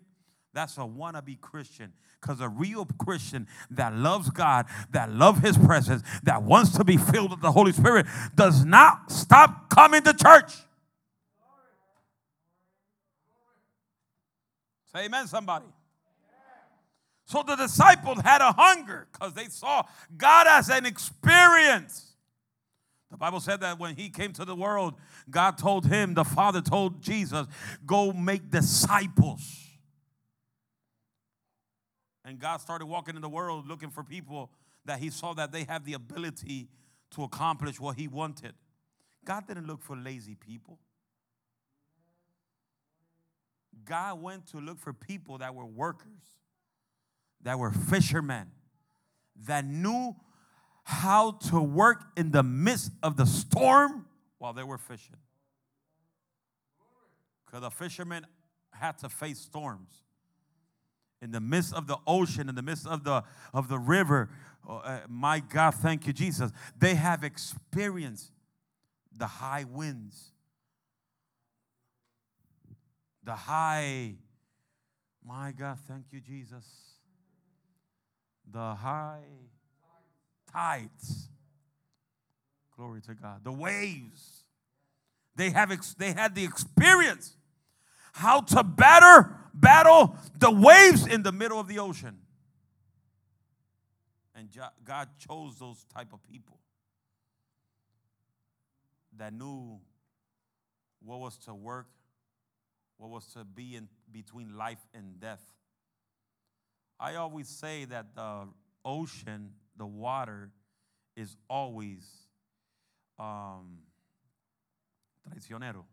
That's 0.57 0.75
a 0.79 0.81
wannabe 0.81 1.39
Christian. 1.39 1.93
Because 2.19 2.41
a 2.41 2.49
real 2.49 2.85
Christian 2.97 3.45
that 3.69 3.93
loves 3.93 4.31
God, 4.31 4.65
that 4.89 5.11
loves 5.11 5.39
His 5.41 5.55
presence, 5.55 6.01
that 6.23 6.41
wants 6.41 6.75
to 6.77 6.83
be 6.83 6.97
filled 6.97 7.29
with 7.29 7.41
the 7.41 7.51
Holy 7.51 7.71
Spirit, 7.71 8.07
does 8.33 8.65
not 8.65 9.11
stop 9.11 9.69
coming 9.69 10.01
to 10.01 10.15
church. 10.15 10.51
Say 14.91 15.05
amen, 15.05 15.27
somebody. 15.27 15.67
So 17.25 17.43
the 17.43 17.55
disciples 17.55 18.19
had 18.21 18.41
a 18.41 18.51
hunger 18.51 19.07
because 19.13 19.33
they 19.33 19.49
saw 19.49 19.83
God 20.17 20.47
as 20.47 20.69
an 20.69 20.87
experience. 20.87 22.15
The 23.11 23.17
Bible 23.17 23.41
said 23.41 23.61
that 23.61 23.77
when 23.77 23.95
he 23.95 24.09
came 24.09 24.33
to 24.33 24.43
the 24.43 24.55
world, 24.55 24.95
God 25.29 25.59
told 25.59 25.85
him, 25.85 26.15
the 26.15 26.25
Father 26.25 26.61
told 26.61 27.03
Jesus, 27.03 27.45
go 27.85 28.11
make 28.11 28.49
disciples. 28.49 29.65
And 32.27 32.39
God 32.39 32.59
started 32.59 32.87
walking 32.87 33.15
in 33.15 33.21
the 33.21 33.29
world 33.29 33.69
looking 33.69 33.89
for 33.89 34.03
people 34.03 34.51
that 34.83 34.99
he 34.99 35.09
saw 35.09 35.33
that 35.35 35.53
they 35.53 35.63
have 35.63 35.85
the 35.85 35.93
ability 35.93 36.67
to 37.11 37.23
accomplish 37.23 37.79
what 37.79 37.95
he 37.95 38.09
wanted. 38.09 38.53
God 39.23 39.47
didn't 39.47 39.65
look 39.65 39.81
for 39.81 39.95
lazy 39.95 40.35
people. 40.35 40.77
God 43.85 44.21
went 44.21 44.45
to 44.47 44.57
look 44.57 44.77
for 44.77 44.91
people 44.91 45.37
that 45.37 45.55
were 45.55 45.65
workers, 45.65 46.35
that 47.43 47.57
were 47.57 47.71
fishermen, 47.71 48.51
that 49.45 49.63
knew 49.63 50.13
how 50.83 51.31
to 51.31 51.61
work 51.61 52.03
in 52.17 52.31
the 52.31 52.43
midst 52.43 52.91
of 53.03 53.15
the 53.15 53.25
storm 53.25 54.05
while 54.37 54.51
they 54.51 54.63
were 54.63 54.77
fishing. 54.77 55.15
Because 57.45 57.61
the 57.61 57.71
fishermen 57.71 58.27
had 58.73 58.97
to 58.97 59.07
face 59.07 59.39
storms. 59.39 60.03
In 61.21 61.31
the 61.31 61.39
midst 61.39 61.73
of 61.73 61.87
the 61.87 61.97
ocean, 62.05 62.47
in 62.49 62.55
the 62.55 62.61
midst 62.61 62.85
of 62.85 63.03
the, 63.03 63.23
of 63.53 63.67
the 63.67 63.79
river, 63.79 64.29
oh, 64.67 64.77
uh, 64.77 64.99
my 65.09 65.39
God, 65.39 65.73
thank 65.75 66.05
you, 66.05 66.13
Jesus. 66.13 66.51
They 66.77 66.95
have 66.95 67.23
experienced 67.23 68.31
the 69.15 69.25
high 69.25 69.65
winds, 69.67 70.31
the 73.23 73.33
high, 73.33 74.15
my 75.25 75.51
God, 75.51 75.79
thank 75.87 76.05
you, 76.11 76.21
Jesus. 76.21 76.65
The 78.49 78.75
high 78.75 79.23
tides. 80.51 81.29
Glory 82.75 83.01
to 83.01 83.15
God. 83.15 83.43
The 83.43 83.51
waves. 83.51 84.43
They 85.35 85.49
have 85.49 85.71
ex- 85.71 85.95
they 85.95 86.13
had 86.13 86.35
the 86.35 86.43
experience 86.43 87.35
how 88.17 88.41
to 88.41 88.63
batter 88.63 89.35
battle 89.53 90.15
the 90.37 90.51
waves 90.51 91.05
in 91.05 91.23
the 91.23 91.31
middle 91.31 91.59
of 91.59 91.67
the 91.67 91.79
ocean. 91.79 92.17
And 94.35 94.49
God 94.83 95.09
chose 95.17 95.57
those 95.59 95.83
type 95.95 96.13
of 96.13 96.23
people 96.23 96.59
that 99.17 99.33
knew 99.33 99.79
what 101.03 101.19
was 101.19 101.37
to 101.39 101.53
work, 101.53 101.87
what 102.97 103.09
was 103.09 103.25
to 103.33 103.43
be 103.43 103.75
in 103.75 103.87
between 104.11 104.55
life 104.55 104.85
and 104.93 105.19
death. 105.19 105.43
I 106.99 107.15
always 107.15 107.47
say 107.47 107.85
that 107.85 108.15
the 108.15 108.47
ocean 108.83 109.51
the 109.77 109.85
water 109.85 110.49
is 111.15 111.37
always 111.49 112.03
um, 113.19 113.79
traicionero, 115.27 115.83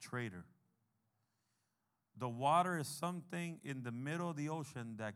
traitor. 0.00 0.44
The 2.16 2.28
water 2.28 2.78
is 2.78 2.88
something 2.88 3.60
in 3.62 3.82
the 3.82 3.92
middle 3.92 4.30
of 4.30 4.36
the 4.36 4.48
ocean 4.48 4.94
that 4.98 5.14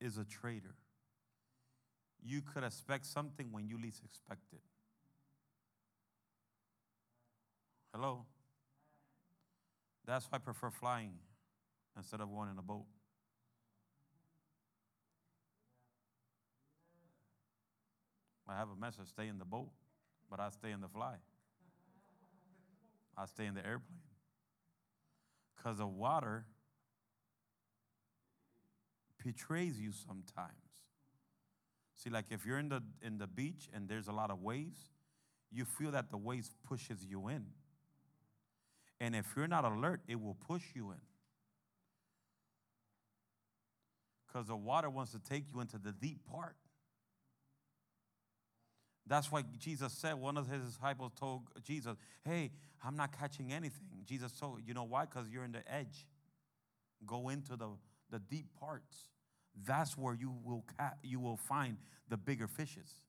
is 0.00 0.18
a 0.18 0.24
traitor. 0.24 0.74
You 2.22 2.40
could 2.42 2.64
expect 2.64 3.06
something 3.06 3.52
when 3.52 3.68
you 3.68 3.78
least 3.80 4.02
expect 4.04 4.52
it. 4.52 4.60
Hello? 7.94 8.24
That's 10.06 10.26
why 10.26 10.36
I 10.36 10.38
prefer 10.38 10.70
flying 10.70 11.14
instead 11.96 12.20
of 12.20 12.28
going 12.30 12.50
in 12.50 12.58
a 12.58 12.62
boat. 12.62 12.86
I 18.48 18.56
have 18.56 18.68
a 18.68 18.80
message 18.80 19.08
stay 19.08 19.28
in 19.28 19.38
the 19.38 19.44
boat, 19.44 19.70
but 20.30 20.40
I 20.40 20.50
stay 20.50 20.70
in 20.70 20.80
the 20.80 20.88
fly. 20.88 21.14
I 23.16 23.26
stay 23.26 23.46
in 23.46 23.54
the 23.54 23.64
airplane. 23.64 24.00
Because 25.56 25.78
the 25.78 25.86
water 25.86 26.46
betrays 29.24 29.80
you 29.80 29.92
sometimes. 29.92 30.50
See, 31.96 32.10
like 32.10 32.26
if 32.30 32.44
you're 32.44 32.58
in 32.58 32.68
the 32.68 32.82
in 33.00 33.18
the 33.18 33.26
beach 33.26 33.68
and 33.72 33.88
there's 33.88 34.08
a 34.08 34.12
lot 34.12 34.30
of 34.30 34.42
waves, 34.42 34.78
you 35.50 35.64
feel 35.64 35.90
that 35.92 36.10
the 36.10 36.16
waves 36.16 36.50
pushes 36.68 37.04
you 37.04 37.28
in. 37.28 37.46
And 39.00 39.14
if 39.16 39.26
you're 39.36 39.48
not 39.48 39.64
alert, 39.64 40.02
it 40.08 40.20
will 40.20 40.36
push 40.46 40.62
you 40.74 40.90
in. 40.90 41.00
Because 44.26 44.48
the 44.48 44.56
water 44.56 44.90
wants 44.90 45.12
to 45.12 45.18
take 45.18 45.44
you 45.52 45.60
into 45.60 45.78
the 45.78 45.92
deep 45.92 46.18
part. 46.30 46.56
That's 49.06 49.30
why 49.30 49.42
Jesus 49.58 49.92
said, 49.92 50.14
one 50.14 50.36
of 50.36 50.48
his 50.48 50.62
disciples 50.64 51.12
told 51.18 51.42
Jesus, 51.62 51.96
Hey, 52.24 52.50
I'm 52.82 52.96
not 52.96 53.16
catching 53.18 53.52
anything. 53.52 54.02
Jesus 54.06 54.32
told, 54.32 54.60
You 54.66 54.74
know 54.74 54.84
why? 54.84 55.04
Because 55.04 55.28
you're 55.28 55.44
in 55.44 55.52
the 55.52 55.62
edge. 55.72 56.06
Go 57.06 57.28
into 57.28 57.56
the, 57.56 57.68
the 58.10 58.18
deep 58.18 58.46
parts. 58.58 59.08
That's 59.66 59.96
where 59.96 60.14
you 60.14 60.34
will, 60.42 60.64
ca- 60.78 60.94
you 61.02 61.20
will 61.20 61.36
find 61.36 61.76
the 62.08 62.16
bigger 62.16 62.48
fishes. 62.48 63.00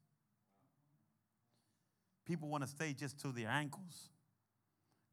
People 2.25 2.49
want 2.49 2.63
to 2.63 2.69
stay 2.69 2.93
just 2.93 3.19
to 3.21 3.31
their 3.31 3.49
ankles. 3.49 4.09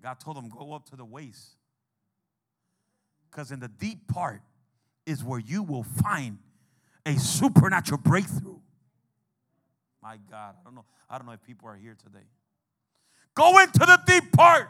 God 0.03 0.19
told 0.19 0.37
them, 0.37 0.49
Go 0.49 0.73
up 0.73 0.87
to 0.91 0.97
the 0.97 1.05
waist. 1.05 1.57
Because 3.31 3.51
in 3.51 3.61
the 3.61 3.69
deep 3.69 4.09
part 4.09 4.43
is 5.07 5.23
where 5.23 5.39
you 5.39 5.63
will 5.63 5.85
find 5.85 6.39
a 7.07 7.19
supernatural 7.19 7.99
breakthrough. 7.99 8.59
My 10.03 10.19
God, 10.31 10.57
I 10.61 10.65
don't 10.65 10.75
know. 10.75 10.85
I 11.09 11.19
don't 11.19 11.27
know 11.27 11.33
if 11.33 11.43
people 11.45 11.69
are 11.69 11.77
here 11.77 11.97
today. 12.03 12.27
Go 13.35 13.59
into 13.59 13.79
the 13.79 14.01
deep 14.07 14.33
part. 14.33 14.69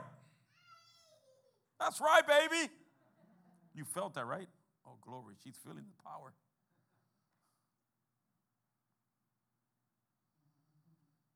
That's 1.81 2.01
right, 2.01 2.23
baby. 2.27 2.71
You 3.75 3.85
felt 3.85 4.15
that, 4.15 4.27
right? 4.27 4.49
Oh, 4.87 4.97
glory. 5.01 5.35
She's 5.43 5.57
feeling 5.65 5.85
the 5.85 6.03
power. 6.03 6.33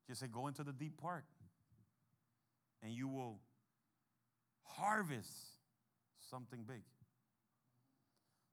Just 0.07 0.21
say, 0.21 0.27
go 0.27 0.47
into 0.47 0.63
the 0.63 0.71
deep 0.71 1.01
part, 1.01 1.25
and 2.81 2.93
you 2.93 3.09
will 3.09 3.39
harvest 4.63 5.31
something 6.29 6.63
big. 6.65 6.83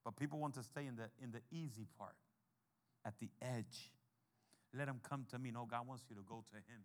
But 0.04 0.16
people 0.16 0.38
want 0.40 0.54
to 0.54 0.64
stay 0.64 0.86
in 0.86 0.96
the 0.96 1.04
in 1.22 1.30
the 1.30 1.40
easy 1.52 1.86
part, 1.96 2.16
at 3.04 3.14
the 3.20 3.28
edge. 3.40 3.92
Let 4.76 4.88
him 4.88 5.00
come 5.08 5.24
to 5.30 5.38
me. 5.38 5.50
No, 5.50 5.66
God 5.70 5.86
wants 5.86 6.04
you 6.08 6.16
to 6.16 6.22
go 6.22 6.44
to 6.50 6.56
him. 6.56 6.82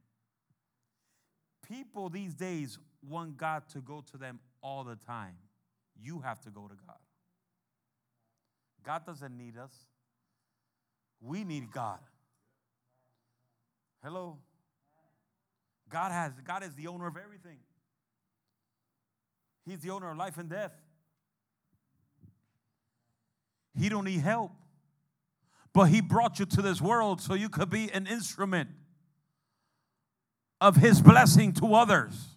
People 1.67 2.09
these 2.09 2.33
days 2.33 2.77
want 3.07 3.37
God 3.37 3.63
to 3.73 3.79
go 3.79 4.03
to 4.11 4.17
them 4.17 4.39
all 4.61 4.83
the 4.83 4.95
time. 4.95 5.35
You 6.01 6.19
have 6.19 6.39
to 6.41 6.49
go 6.49 6.67
to 6.67 6.75
God. 6.87 6.97
God 8.83 9.05
doesn't 9.05 9.35
need 9.35 9.57
us. 9.57 9.73
We 11.21 11.43
need 11.43 11.71
God. 11.71 11.99
Hello. 14.03 14.37
God 15.89 16.11
has 16.11 16.31
God 16.45 16.63
is 16.63 16.75
the 16.75 16.87
owner 16.87 17.07
of 17.07 17.17
everything. 17.17 17.57
He's 19.65 19.79
the 19.79 19.89
owner 19.89 20.11
of 20.11 20.17
life 20.17 20.37
and 20.37 20.49
death. 20.49 20.71
He 23.77 23.89
don't 23.89 24.05
need 24.05 24.21
help. 24.21 24.51
But 25.73 25.85
he 25.85 26.01
brought 26.01 26.39
you 26.39 26.45
to 26.45 26.61
this 26.61 26.81
world 26.81 27.21
so 27.21 27.33
you 27.33 27.49
could 27.49 27.69
be 27.69 27.91
an 27.91 28.07
instrument 28.07 28.69
of 30.59 30.75
his 30.75 31.01
blessing 31.01 31.53
to 31.53 31.73
others. 31.75 32.35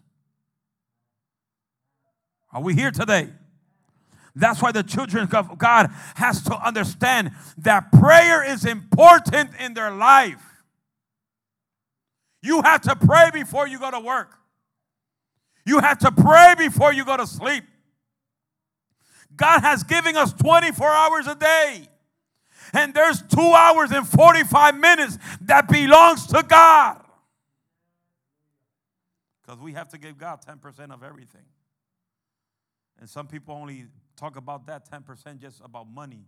Are 2.53 2.62
we 2.62 2.75
here 2.75 2.91
today? 2.91 3.31
That's 4.35 4.62
why 4.62 4.73
the 4.73 4.83
children 4.83 5.29
of 5.33 5.59
God 5.59 5.91
has 6.15 6.43
to 6.45 6.55
understand 6.55 7.33
that 7.59 7.93
prayer 7.93 8.45
is 8.45 8.65
important 8.65 9.51
in 9.59 9.75
their 9.75 9.91
life. 9.91 10.43
You 12.43 12.62
have 12.62 12.81
to 12.83 12.97
pray 12.97 13.31
before 13.33 13.67
you 13.67 13.79
go 13.79 13.91
to 13.91 14.01
work. 14.01 14.39
You 15.65 15.79
have 15.79 15.99
to 15.99 16.11
pray 16.11 16.55
before 16.59 16.93
you 16.93 17.05
go 17.05 17.17
to 17.17 17.27
sleep. 17.27 17.65
God 19.37 19.61
has 19.61 19.85
given 19.85 20.17
us 20.17 20.33
24 20.33 20.87
hours 20.87 21.27
a 21.27 21.35
day. 21.35 21.89
And 22.73 22.95
there's 22.95 23.23
2 23.23 23.41
hours 23.41 23.91
and 23.91 24.07
45 24.07 24.79
minutes 24.79 25.19
that 25.43 25.69
belongs 25.69 26.26
to 26.29 26.43
God. 26.43 27.05
Cuz 29.47 29.59
we 29.59 29.73
have 29.73 29.88
to 29.88 29.99
give 29.99 30.17
God 30.17 30.41
10% 30.43 30.93
of 30.93 31.02
everything. 31.02 31.45
And 32.99 33.09
some 33.09 33.26
people 33.26 33.55
only 33.55 33.87
talk 34.17 34.37
about 34.37 34.67
that 34.67 34.88
10% 34.88 35.38
just 35.38 35.61
about 35.64 35.88
money. 35.88 36.25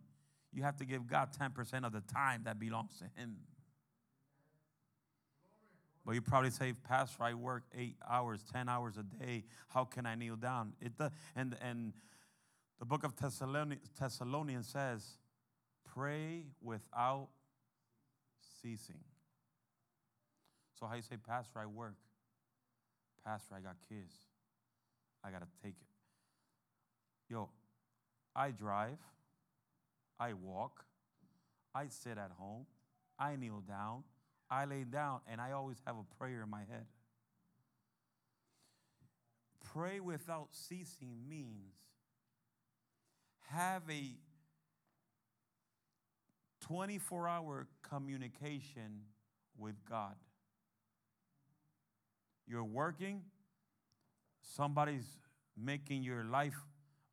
You 0.52 0.62
have 0.62 0.76
to 0.76 0.84
give 0.84 1.06
God 1.06 1.30
10% 1.32 1.84
of 1.84 1.92
the 1.92 2.00
time 2.00 2.42
that 2.44 2.58
belongs 2.58 2.98
to 2.98 3.04
him. 3.20 3.36
But 6.04 6.14
you 6.14 6.20
probably 6.20 6.50
say, 6.50 6.72
Pastor, 6.72 7.22
I 7.22 7.34
work 7.34 7.64
eight 7.74 7.96
hours, 8.08 8.44
10 8.52 8.68
hours 8.68 8.96
a 8.98 9.02
day. 9.02 9.44
How 9.68 9.84
can 9.84 10.04
I 10.04 10.14
kneel 10.14 10.36
down? 10.36 10.74
It 10.80 10.92
and, 11.34 11.56
and 11.62 11.94
the 12.78 12.84
book 12.84 13.04
of 13.04 13.16
Thessalonians, 13.16 13.88
Thessalonians 13.98 14.68
says, 14.68 15.16
pray 15.94 16.46
without 16.62 17.28
ceasing. 18.62 19.00
So 20.78 20.86
how 20.86 20.96
you 20.96 21.02
say, 21.02 21.16
Pastor, 21.16 21.58
I 21.60 21.66
work. 21.66 21.94
Pastor, 23.24 23.54
I 23.56 23.60
got 23.60 23.76
kids. 23.88 24.14
I 25.24 25.30
got 25.30 25.40
to 25.40 25.46
take 25.62 25.74
it. 25.80 27.32
Yo, 27.32 27.48
I 28.34 28.50
drive. 28.50 28.98
I 30.18 30.32
walk. 30.34 30.84
I 31.74 31.86
sit 31.88 32.18
at 32.18 32.30
home. 32.38 32.66
I 33.18 33.36
kneel 33.36 33.62
down. 33.66 34.04
I 34.50 34.66
lay 34.66 34.84
down 34.84 35.20
and 35.30 35.40
I 35.40 35.52
always 35.52 35.78
have 35.86 35.96
a 35.96 36.16
prayer 36.18 36.42
in 36.42 36.50
my 36.50 36.60
head. 36.60 36.86
Pray 39.72 40.00
without 40.00 40.48
ceasing 40.52 41.16
means 41.28 41.74
have 43.50 43.82
a 43.90 44.16
24 46.64 47.28
hour 47.28 47.66
communication 47.82 49.02
with 49.58 49.74
God. 49.88 50.14
You're 52.46 52.64
working, 52.64 53.22
somebody's 54.42 55.06
making 55.56 56.02
your 56.02 56.24
life 56.24 56.56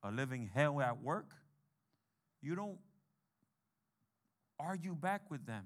a 0.04 0.12
living 0.12 0.50
hell 0.54 0.82
at 0.82 1.02
work. 1.02 1.32
You 2.42 2.56
don't 2.56 2.80
argue 4.60 4.96
back 4.96 5.30
with 5.30 5.46
them 5.46 5.66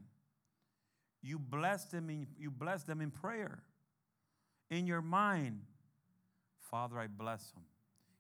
you 1.25 1.39
bless 1.39 1.85
them 1.85 2.09
in, 2.11 2.27
you 2.37 2.51
bless 2.51 2.83
them 2.83 3.01
in 3.01 3.09
prayer. 3.09 3.63
In 4.69 4.85
your 4.85 5.01
mind, 5.01 5.61
Father, 6.69 7.00
I 7.00 7.07
bless 7.07 7.51
him. 7.51 7.63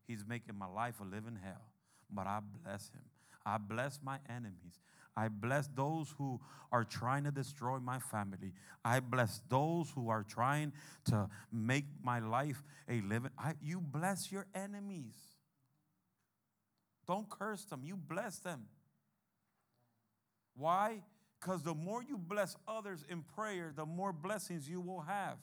He's 0.07 0.25
making 0.27 0.57
my 0.57 0.67
life 0.67 0.95
a 0.99 1.03
living 1.03 1.37
hell, 1.43 1.69
but 2.09 2.25
I 2.25 2.39
bless 2.63 2.89
him. 2.89 3.03
I 3.45 3.59
bless 3.59 3.99
my 4.03 4.17
enemies. 4.27 4.79
I 5.17 5.29
bless 5.29 5.67
those 5.75 6.13
who 6.17 6.41
are 6.71 6.83
trying 6.83 7.23
to 7.23 7.31
destroy 7.31 7.79
my 7.79 7.99
family. 7.99 8.51
I 8.83 8.99
bless 8.99 9.41
those 9.47 9.89
who 9.91 10.09
are 10.09 10.23
trying 10.23 10.73
to 11.05 11.29
make 11.51 11.85
my 12.03 12.19
life 12.19 12.61
a 12.89 13.01
living. 13.01 13.31
I, 13.37 13.53
you 13.61 13.79
bless 13.79 14.31
your 14.31 14.45
enemies. 14.53 15.15
Don't 17.07 17.29
curse 17.29 17.63
them. 17.65 17.81
You 17.85 17.95
bless 17.95 18.39
them. 18.39 18.65
Why? 20.55 21.01
Because 21.39 21.61
the 21.61 21.73
more 21.75 22.03
you 22.03 22.17
bless 22.17 22.57
others 22.67 23.05
in 23.09 23.23
prayer, 23.35 23.71
the 23.75 23.85
more 23.85 24.11
blessings 24.11 24.67
you 24.67 24.81
will 24.81 25.01
have. 25.01 25.37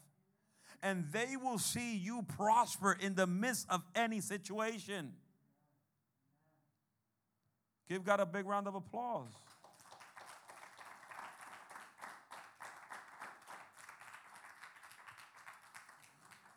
And 0.82 1.06
they 1.12 1.36
will 1.40 1.58
see 1.58 1.96
you 1.96 2.24
prosper 2.36 2.98
in 3.00 3.14
the 3.14 3.26
midst 3.26 3.66
of 3.70 3.82
any 3.94 4.20
situation. 4.20 5.12
Give 7.88 8.04
God 8.04 8.20
a 8.20 8.26
big 8.26 8.46
round 8.46 8.66
of 8.66 8.74
applause. 8.74 9.32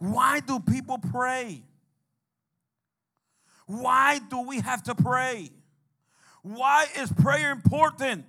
Why 0.06 0.40
do 0.40 0.60
people 0.60 1.00
pray? 1.00 1.64
Why 3.66 4.20
do 4.20 4.42
we 4.42 4.60
have 4.60 4.84
to 4.84 4.94
pray? 4.94 5.50
Why 6.44 6.86
is 6.98 7.12
prayer 7.12 7.52
important? 7.52 8.26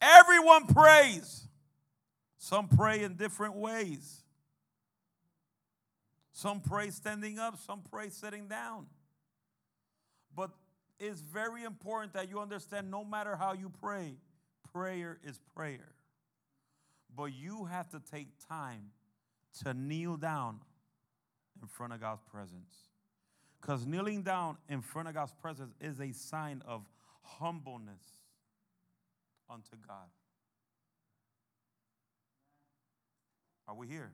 Everyone 0.00 0.66
prays. 0.66 1.46
Some 2.38 2.68
pray 2.68 3.02
in 3.02 3.16
different 3.16 3.56
ways. 3.56 4.22
Some 6.32 6.60
pray 6.60 6.88
standing 6.90 7.38
up, 7.38 7.58
some 7.58 7.82
pray 7.90 8.08
sitting 8.08 8.48
down. 8.48 8.86
But 10.34 10.50
it's 10.98 11.20
very 11.20 11.64
important 11.64 12.14
that 12.14 12.30
you 12.30 12.40
understand 12.40 12.90
no 12.90 13.04
matter 13.04 13.36
how 13.36 13.52
you 13.52 13.70
pray, 13.82 14.16
prayer 14.72 15.18
is 15.22 15.38
prayer. 15.54 15.92
But 17.14 17.34
you 17.34 17.66
have 17.66 17.90
to 17.90 18.00
take 18.00 18.28
time 18.48 18.90
to 19.62 19.74
kneel 19.74 20.16
down 20.16 20.60
in 21.60 21.68
front 21.68 21.92
of 21.92 22.00
God's 22.00 22.22
presence. 22.30 22.74
Because 23.60 23.86
kneeling 23.86 24.22
down 24.22 24.58
in 24.68 24.82
front 24.82 25.08
of 25.08 25.14
God's 25.14 25.32
presence 25.40 25.74
is 25.80 26.00
a 26.00 26.12
sign 26.12 26.62
of 26.66 26.82
humbleness 27.22 28.02
unto 29.48 29.76
God. 29.86 30.08
Are 33.66 33.74
we 33.74 33.86
here? 33.88 34.12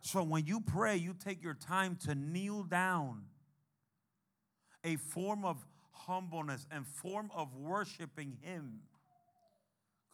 So 0.00 0.22
when 0.22 0.46
you 0.46 0.60
pray, 0.60 0.96
you 0.96 1.14
take 1.14 1.42
your 1.42 1.54
time 1.54 1.96
to 2.06 2.14
kneel 2.14 2.62
down. 2.62 3.24
A 4.82 4.96
form 4.96 5.44
of 5.44 5.64
humbleness 5.92 6.66
and 6.70 6.86
form 6.86 7.30
of 7.34 7.54
worshiping 7.54 8.36
Him. 8.42 8.80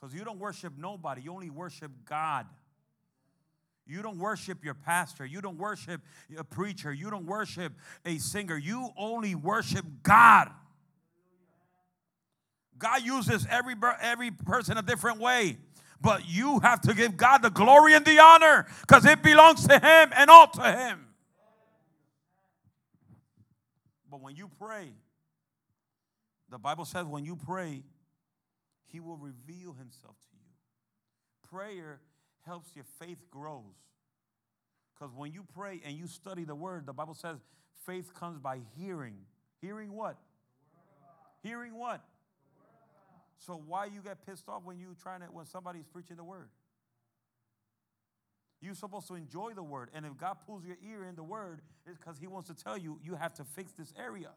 Because 0.01 0.15
you 0.15 0.25
don't 0.25 0.39
worship 0.39 0.73
nobody, 0.79 1.23
you 1.23 1.33
only 1.33 1.51
worship 1.51 1.91
God. 2.05 2.47
You 3.90 4.03
don't 4.03 4.18
worship 4.18 4.64
your 4.64 4.74
pastor. 4.74 5.26
You 5.26 5.40
don't 5.40 5.59
worship 5.59 6.00
a 6.38 6.44
preacher. 6.44 6.92
You 6.92 7.11
don't 7.11 7.26
worship 7.26 7.72
a 8.07 8.18
singer. 8.18 8.57
You 8.57 8.90
only 8.96 9.35
worship 9.35 9.85
God. 10.03 10.50
God 12.79 13.03
uses 13.03 13.46
every, 13.50 13.74
every 14.00 14.31
person 14.31 14.79
a 14.79 14.83
different 14.83 15.18
way. 15.18 15.59
But 16.00 16.29
you 16.29 16.61
have 16.61 16.81
to 16.83 16.94
give 16.94 17.16
God 17.16 17.42
the 17.42 17.50
glory 17.50 17.94
and 17.94 18.05
the 18.05 18.18
honor 18.18 18.66
because 18.81 19.05
it 19.05 19.22
belongs 19.22 19.66
to 19.66 19.74
Him 19.74 20.12
and 20.16 20.31
all 20.31 20.46
to 20.46 20.62
Him. 20.62 21.07
But 24.11 24.22
when 24.22 24.35
you 24.35 24.50
pray, 24.59 24.92
the 26.48 26.59
Bible 26.59 26.85
says 26.85 27.07
when 27.07 27.24
you 27.24 27.37
pray, 27.37 27.83
He 28.87 28.98
will 28.98 29.18
reveal 29.18 29.74
Himself 29.74 30.16
to 30.31 30.37
you. 30.37 31.50
Prayer 31.50 32.00
helps 32.51 32.75
your 32.75 32.85
faith 32.99 33.31
grows. 33.31 33.63
Because 34.93 35.15
when 35.15 35.33
you 35.33 35.45
pray 35.55 35.81
and 35.85 35.97
you 35.97 36.09
study 36.09 36.45
the 36.45 36.55
word, 36.55 36.85
the 36.85 36.93
Bible 36.93 37.15
says 37.15 37.37
faith 37.87 38.13
comes 38.13 38.39
by 38.41 38.59
hearing. 38.77 39.19
Hearing 39.61 39.93
what? 39.93 40.17
Hearing 41.45 41.79
what? 41.79 42.03
So 43.39 43.63
why 43.67 43.85
you 43.87 44.01
get 44.03 44.27
pissed 44.27 44.49
off 44.49 44.63
when 44.65 44.79
you 44.79 44.97
trying 45.01 45.21
to 45.21 45.27
when 45.27 45.47
somebody's 45.47 45.87
preaching 45.87 46.17
the 46.17 46.25
word? 46.25 46.49
You're 48.61 48.75
supposed 48.75 49.07
to 49.09 49.15
enjoy 49.15 49.53
the 49.55 49.63
word. 49.63 49.89
And 49.95 50.05
if 50.05 50.17
God 50.19 50.37
pulls 50.45 50.65
your 50.67 50.77
ear 50.87 51.05
in 51.05 51.15
the 51.15 51.23
word, 51.23 51.61
it's 51.87 51.97
because 51.97 52.19
he 52.19 52.27
wants 52.27 52.49
to 52.49 52.55
tell 52.55 52.77
you 52.77 52.99
you 53.03 53.15
have 53.15 53.33
to 53.35 53.45
fix 53.45 53.73
this 53.73 53.95
area. 53.99 54.31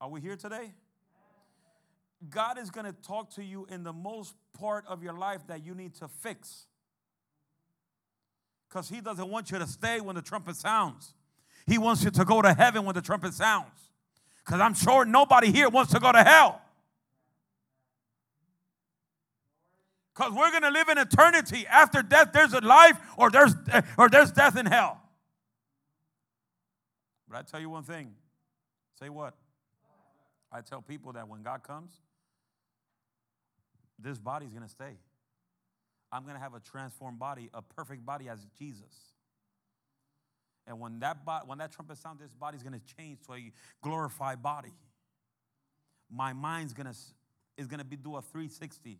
Are 0.00 0.10
we 0.10 0.20
here 0.20 0.36
today? 0.36 0.72
God 2.30 2.58
is 2.58 2.70
going 2.70 2.86
to 2.86 2.92
talk 2.92 3.30
to 3.34 3.44
you 3.44 3.66
in 3.70 3.82
the 3.82 3.92
most 3.92 4.34
part 4.58 4.84
of 4.86 5.02
your 5.02 5.14
life 5.14 5.46
that 5.48 5.64
you 5.64 5.74
need 5.74 5.94
to 5.96 6.08
fix. 6.08 6.66
Because 8.68 8.88
He 8.88 9.00
doesn't 9.00 9.28
want 9.28 9.50
you 9.50 9.58
to 9.58 9.66
stay 9.66 10.00
when 10.00 10.16
the 10.16 10.22
trumpet 10.22 10.56
sounds, 10.56 11.14
He 11.66 11.78
wants 11.78 12.04
you 12.04 12.10
to 12.10 12.24
go 12.24 12.42
to 12.42 12.52
heaven 12.52 12.84
when 12.84 12.94
the 12.94 13.02
trumpet 13.02 13.34
sounds. 13.34 13.90
Because 14.44 14.60
I'm 14.60 14.74
sure 14.74 15.04
nobody 15.04 15.50
here 15.50 15.68
wants 15.68 15.92
to 15.92 16.00
go 16.00 16.12
to 16.12 16.22
hell. 16.22 16.60
Because 20.14 20.32
we're 20.32 20.50
going 20.50 20.62
to 20.62 20.70
live 20.70 20.88
in 20.88 20.98
eternity. 20.98 21.66
After 21.66 22.02
death, 22.02 22.30
there's 22.32 22.52
a 22.52 22.60
life 22.60 22.98
or 23.16 23.30
there's, 23.30 23.54
or 23.98 24.08
there's 24.08 24.30
death 24.30 24.56
in 24.56 24.66
hell. 24.66 25.00
But 27.28 27.38
I 27.38 27.42
tell 27.42 27.60
you 27.60 27.70
one 27.70 27.82
thing. 27.82 28.12
Say 29.00 29.08
what? 29.08 29.34
I 30.52 30.60
tell 30.60 30.80
people 30.80 31.12
that 31.14 31.26
when 31.26 31.42
God 31.42 31.64
comes, 31.64 31.94
this 33.98 34.18
body's 34.18 34.50
going 34.50 34.62
to 34.62 34.68
stay. 34.68 34.98
I'm 36.12 36.22
going 36.22 36.34
to 36.34 36.40
have 36.40 36.54
a 36.54 36.60
transformed 36.60 37.18
body, 37.18 37.50
a 37.52 37.62
perfect 37.62 38.06
body 38.06 38.28
as 38.28 38.46
Jesus. 38.58 39.12
And 40.66 40.80
when 40.80 41.00
that, 41.00 41.24
bo- 41.24 41.42
when 41.46 41.58
that 41.58 41.72
trumpet 41.72 41.98
sounds, 41.98 42.20
this 42.20 42.32
body's 42.32 42.62
going 42.62 42.78
to 42.78 42.96
change 42.96 43.18
to 43.26 43.34
a 43.34 43.52
glorified 43.82 44.42
body. 44.42 44.72
My 46.10 46.32
mind's 46.32 46.72
going 46.72 46.86
to 46.86 46.96
is 47.56 47.66
going 47.66 47.78
to 47.78 47.84
be 47.84 47.96
do 47.96 48.16
a 48.16 48.22
360. 48.22 48.98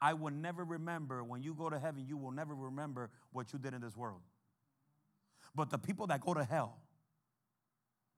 I 0.00 0.14
will 0.14 0.32
never 0.32 0.64
remember 0.64 1.22
when 1.22 1.42
you 1.42 1.54
go 1.54 1.70
to 1.70 1.78
heaven, 1.78 2.04
you 2.06 2.16
will 2.16 2.30
never 2.30 2.54
remember 2.54 3.10
what 3.32 3.52
you 3.52 3.58
did 3.58 3.74
in 3.74 3.80
this 3.80 3.96
world. 3.96 4.20
But 5.54 5.70
the 5.70 5.78
people 5.78 6.06
that 6.08 6.20
go 6.20 6.34
to 6.34 6.44
hell 6.44 6.78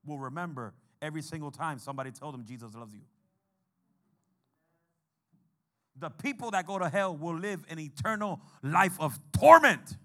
will 0.05 0.17
remember 0.17 0.73
every 1.01 1.21
single 1.21 1.51
time 1.51 1.77
somebody 1.79 2.11
told 2.11 2.33
them 2.33 2.45
Jesus 2.45 2.73
loves 2.73 2.93
you. 2.93 3.01
The 5.97 6.09
people 6.09 6.51
that 6.51 6.67
go 6.67 6.77
to 6.77 6.89
hell 6.89 7.15
will 7.15 7.37
live 7.37 7.63
an 7.69 7.79
eternal 7.79 8.41
life 8.61 8.99
of 8.99 9.17
torment. 9.31 9.95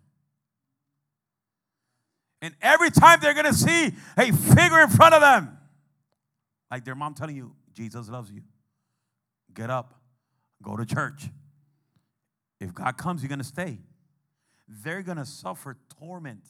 And 2.42 2.54
every 2.62 2.90
time 2.90 3.18
they're 3.20 3.34
going 3.34 3.46
to 3.46 3.54
see 3.54 3.92
a 4.16 4.32
figure 4.32 4.80
in 4.80 4.88
front 4.88 5.14
of 5.14 5.20
them, 5.20 5.58
like 6.70 6.84
their 6.84 6.94
mom 6.94 7.14
telling 7.14 7.36
you, 7.36 7.52
Jesus 7.74 8.08
loves 8.08 8.30
you. 8.30 8.42
Get 9.52 9.68
up, 9.68 9.94
go 10.62 10.76
to 10.76 10.86
church. 10.86 11.28
If 12.60 12.74
God 12.74 12.96
comes, 12.96 13.22
you're 13.22 13.28
going 13.28 13.40
to 13.40 13.44
stay. 13.44 13.78
They're 14.68 15.02
going 15.02 15.18
to 15.18 15.26
suffer 15.26 15.76
torment. 15.98 16.44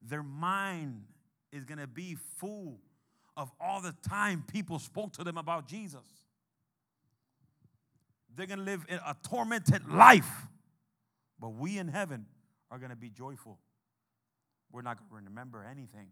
Their 0.00 0.22
mind 0.22 1.02
is 1.52 1.64
going 1.64 1.78
to 1.78 1.86
be 1.86 2.16
full 2.36 2.78
of 3.36 3.50
all 3.60 3.80
the 3.80 3.94
time 4.08 4.44
people 4.52 4.78
spoke 4.78 5.12
to 5.14 5.24
them 5.24 5.38
about 5.38 5.66
Jesus. 5.66 6.04
They're 8.38 8.46
going 8.46 8.60
to 8.60 8.64
live 8.64 8.86
in 8.88 9.00
a 9.04 9.16
tormented 9.28 9.88
life. 9.90 10.30
But 11.40 11.54
we 11.54 11.76
in 11.76 11.88
heaven 11.88 12.26
are 12.70 12.78
going 12.78 12.90
to 12.90 12.96
be 12.96 13.10
joyful. 13.10 13.58
We're 14.70 14.82
not 14.82 14.98
going 15.10 15.24
to 15.24 15.28
remember 15.28 15.66
anything. 15.68 16.06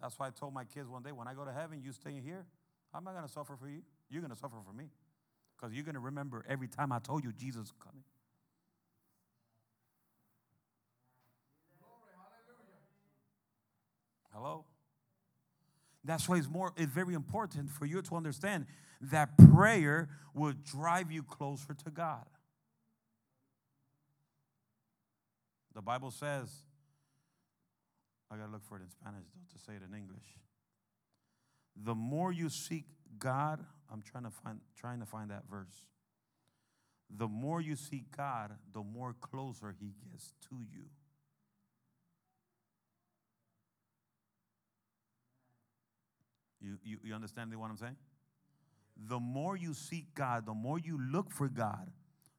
That's 0.00 0.18
why 0.18 0.28
I 0.28 0.30
told 0.30 0.54
my 0.54 0.64
kids 0.64 0.88
one 0.88 1.02
day 1.02 1.12
when 1.12 1.28
I 1.28 1.34
go 1.34 1.44
to 1.44 1.52
heaven, 1.52 1.82
you 1.84 1.92
stay 1.92 2.22
here. 2.24 2.46
I'm 2.94 3.04
not 3.04 3.12
going 3.12 3.26
to 3.26 3.30
suffer 3.30 3.54
for 3.54 3.68
you. 3.68 3.82
You're 4.08 4.22
going 4.22 4.32
to 4.32 4.38
suffer 4.38 4.56
for 4.66 4.72
me. 4.72 4.86
Because 5.54 5.74
you're 5.74 5.84
going 5.84 5.94
to 5.94 6.00
remember 6.00 6.42
every 6.48 6.68
time 6.68 6.92
I 6.92 7.00
told 7.00 7.22
you 7.22 7.32
Jesus 7.32 7.66
is 7.66 7.72
coming. 7.84 8.04
Hello? 14.32 14.64
That's 16.06 16.28
why 16.28 16.36
it's 16.36 16.48
more 16.48 16.72
it's 16.76 16.92
very 16.92 17.14
important 17.14 17.70
for 17.70 17.84
you 17.84 18.00
to 18.02 18.14
understand 18.14 18.66
that 19.00 19.36
prayer 19.52 20.08
will 20.34 20.54
drive 20.64 21.10
you 21.10 21.22
closer 21.22 21.74
to 21.74 21.90
God. 21.90 22.26
The 25.74 25.82
Bible 25.82 26.10
says, 26.10 26.48
I 28.30 28.36
gotta 28.36 28.52
look 28.52 28.64
for 28.64 28.76
it 28.76 28.82
in 28.82 28.88
Spanish 28.88 29.26
though 29.34 29.58
to 29.58 29.64
say 29.64 29.72
it 29.74 29.82
in 29.86 29.96
English. 29.96 30.38
The 31.84 31.94
more 31.94 32.32
you 32.32 32.48
seek 32.48 32.84
God, 33.18 33.64
I'm 33.92 34.02
trying 34.02 34.24
to 34.24 34.30
find 34.30 34.60
trying 34.78 35.00
to 35.00 35.06
find 35.06 35.30
that 35.30 35.42
verse. 35.50 35.84
The 37.10 37.28
more 37.28 37.60
you 37.60 37.76
seek 37.76 38.16
God, 38.16 38.52
the 38.72 38.82
more 38.82 39.14
closer 39.20 39.74
He 39.78 39.92
gets 40.10 40.32
to 40.48 40.56
you. 40.72 40.86
You, 46.60 46.78
you, 46.84 46.98
you 47.02 47.14
understand 47.14 47.54
what 47.56 47.70
I'm 47.70 47.76
saying? 47.76 47.96
The 49.08 49.20
more 49.20 49.56
you 49.56 49.74
seek 49.74 50.14
God, 50.14 50.46
the 50.46 50.54
more 50.54 50.78
you 50.78 50.98
look 51.12 51.30
for 51.30 51.48
God, 51.48 51.90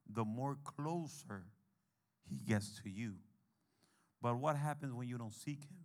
the 0.09 0.25
more 0.25 0.57
closer 0.63 1.43
He 2.29 2.37
gets 2.37 2.81
to 2.81 2.89
you. 2.89 3.15
But 4.21 4.37
what 4.37 4.55
happens 4.55 4.93
when 4.93 5.07
you 5.07 5.17
don't 5.17 5.33
seek 5.33 5.61
Him? 5.63 5.77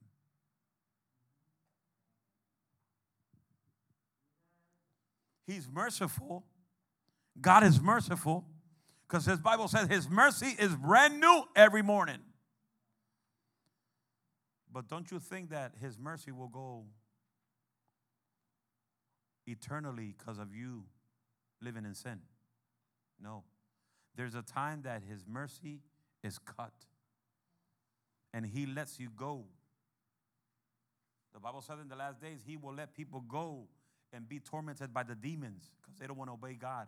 He's 5.46 5.68
merciful. 5.70 6.44
God 7.40 7.64
is 7.64 7.80
merciful 7.80 8.46
because 9.06 9.26
His 9.26 9.40
Bible 9.40 9.68
says 9.68 9.88
His 9.88 10.08
mercy 10.08 10.54
is 10.58 10.74
brand 10.74 11.20
new 11.20 11.44
every 11.54 11.82
morning. 11.82 12.20
But 14.72 14.88
don't 14.88 15.10
you 15.10 15.18
think 15.18 15.50
that 15.50 15.72
His 15.80 15.98
mercy 15.98 16.32
will 16.32 16.48
go 16.48 16.84
eternally 19.46 20.14
because 20.16 20.38
of 20.38 20.54
you 20.54 20.84
living 21.60 21.84
in 21.84 21.94
sin? 21.94 22.20
No. 23.20 23.44
There's 24.16 24.34
a 24.34 24.42
time 24.42 24.82
that 24.82 25.02
His 25.08 25.24
mercy 25.26 25.80
is 26.22 26.38
cut 26.38 26.72
and 28.32 28.46
He 28.46 28.66
lets 28.66 28.98
you 28.98 29.08
go. 29.14 29.44
The 31.32 31.40
Bible 31.40 31.62
says 31.62 31.78
in 31.80 31.88
the 31.88 31.96
last 31.96 32.20
days, 32.20 32.40
He 32.46 32.56
will 32.56 32.74
let 32.74 32.94
people 32.94 33.22
go 33.26 33.68
and 34.12 34.28
be 34.28 34.38
tormented 34.38 34.92
by 34.92 35.02
the 35.02 35.14
demons 35.14 35.70
because 35.80 35.98
they 35.98 36.06
don't 36.06 36.18
want 36.18 36.28
to 36.28 36.34
obey 36.34 36.54
God. 36.54 36.86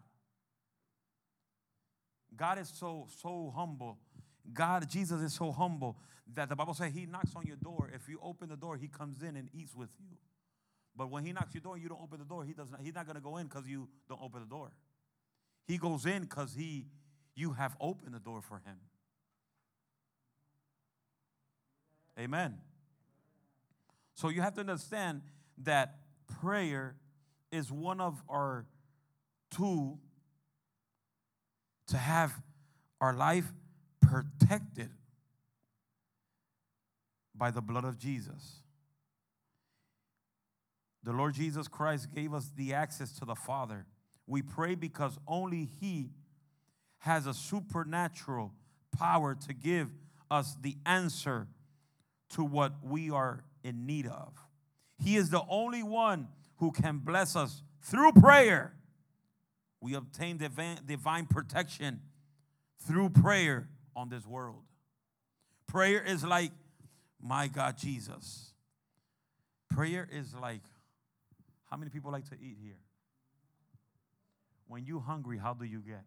God 2.37 2.59
is 2.59 2.69
so, 2.69 3.07
so 3.23 3.53
humble. 3.55 3.99
God, 4.53 4.89
Jesus 4.91 5.23
is 5.23 5.33
so 5.33 5.53
humble 5.53 5.97
that 6.35 6.49
the 6.49 6.57
Bible 6.57 6.75
says 6.75 6.93
He 6.93 7.07
knocks 7.07 7.35
on 7.35 7.47
your 7.47 7.57
door. 7.57 7.91
If 7.95 8.09
you 8.09 8.19
open 8.23 8.49
the 8.49 8.57
door, 8.57 8.77
He 8.77 8.89
comes 8.89 9.23
in 9.23 9.37
and 9.37 9.49
eats 9.55 9.75
with 9.75 9.91
you. 9.99 10.17
But 10.97 11.11
when 11.11 11.25
He 11.25 11.33
knocks 11.33 11.55
your 11.55 11.61
door, 11.61 11.77
you 11.77 11.89
don't 11.89 12.03
open 12.03 12.19
the 12.19 12.25
door. 12.25 12.45
He 12.45 12.53
does 12.53 12.71
not. 12.71 12.81
He's 12.81 12.95
not 12.95 13.07
going 13.07 13.17
to 13.17 13.23
go 13.23 13.37
in 13.39 13.47
because 13.47 13.67
you 13.67 13.89
don't 14.09 14.21
open 14.23 14.41
the 14.41 14.49
door. 14.49 14.73
He 15.67 15.79
goes 15.79 16.07
in 16.07 16.23
because 16.23 16.55
He, 16.55 16.87
you 17.35 17.53
have 17.53 17.77
opened 17.81 18.15
the 18.15 18.21
door 18.21 18.41
for 18.43 18.63
Him. 18.65 18.77
Amen. 22.19 22.59
So 24.15 24.29
you 24.29 24.41
have 24.41 24.55
to 24.55 24.61
understand 24.61 25.23
that 25.59 25.97
prayer 26.41 26.97
is 27.51 27.73
one 27.73 28.01
of 28.01 28.23
our 28.29 28.67
tool 29.51 29.99
to 31.89 31.97
have 31.97 32.33
our 33.01 33.15
life 33.15 33.53
protected 34.01 34.91
by 37.35 37.51
the 37.51 37.61
blood 37.61 37.85
of 37.85 37.99
Jesus. 37.99 38.64
The 41.05 41.13
Lord 41.13 41.35
Jesus 41.35 41.69
Christ 41.69 42.09
gave 42.15 42.33
us 42.33 42.51
the 42.57 42.73
access 42.73 43.13
to 43.19 43.27
the 43.27 43.35
Father. 43.35 43.87
We 44.27 44.41
pray 44.41 44.75
because 44.75 45.19
only 45.29 45.69
He 45.81 46.11
has 46.99 47.27
a 47.27 47.35
supernatural 47.35 48.53
power 48.97 49.35
to 49.47 49.53
give 49.53 49.91
us 50.31 50.57
the 50.63 50.77
answer 50.87 51.47
to 52.31 52.43
what 52.43 52.73
we 52.83 53.11
are 53.11 53.45
in 53.63 53.85
need 53.85 54.07
of. 54.07 54.33
He 54.99 55.17
is 55.17 55.29
the 55.29 55.43
only 55.49 55.83
one 55.83 56.29
who 56.57 56.73
can 56.73 56.99
bless 56.99 57.37
us 57.37 57.63
through 57.83 58.13
prayer. 58.13 58.75
We 59.81 59.95
obtain 59.95 60.39
divine, 60.39 61.27
protection 61.27 62.01
through 62.87 63.11
prayer 63.11 63.69
on 63.95 64.09
this 64.09 64.27
world. 64.27 64.63
Prayer 65.67 66.03
is 66.03 66.25
like, 66.25 66.53
my 67.21 67.49
God, 67.49 67.77
Jesus. 67.77 68.53
Prayer 69.71 70.09
is 70.11 70.35
like, 70.35 70.63
how 71.75 71.79
many 71.79 71.91
people 71.91 72.13
like 72.13 72.25
to 72.31 72.37
eat 72.37 72.57
here? 72.63 72.79
When 74.69 74.87
you're 74.87 75.01
hungry, 75.01 75.39
how 75.39 75.55
do 75.55 75.65
you 75.65 75.81
get? 75.81 76.05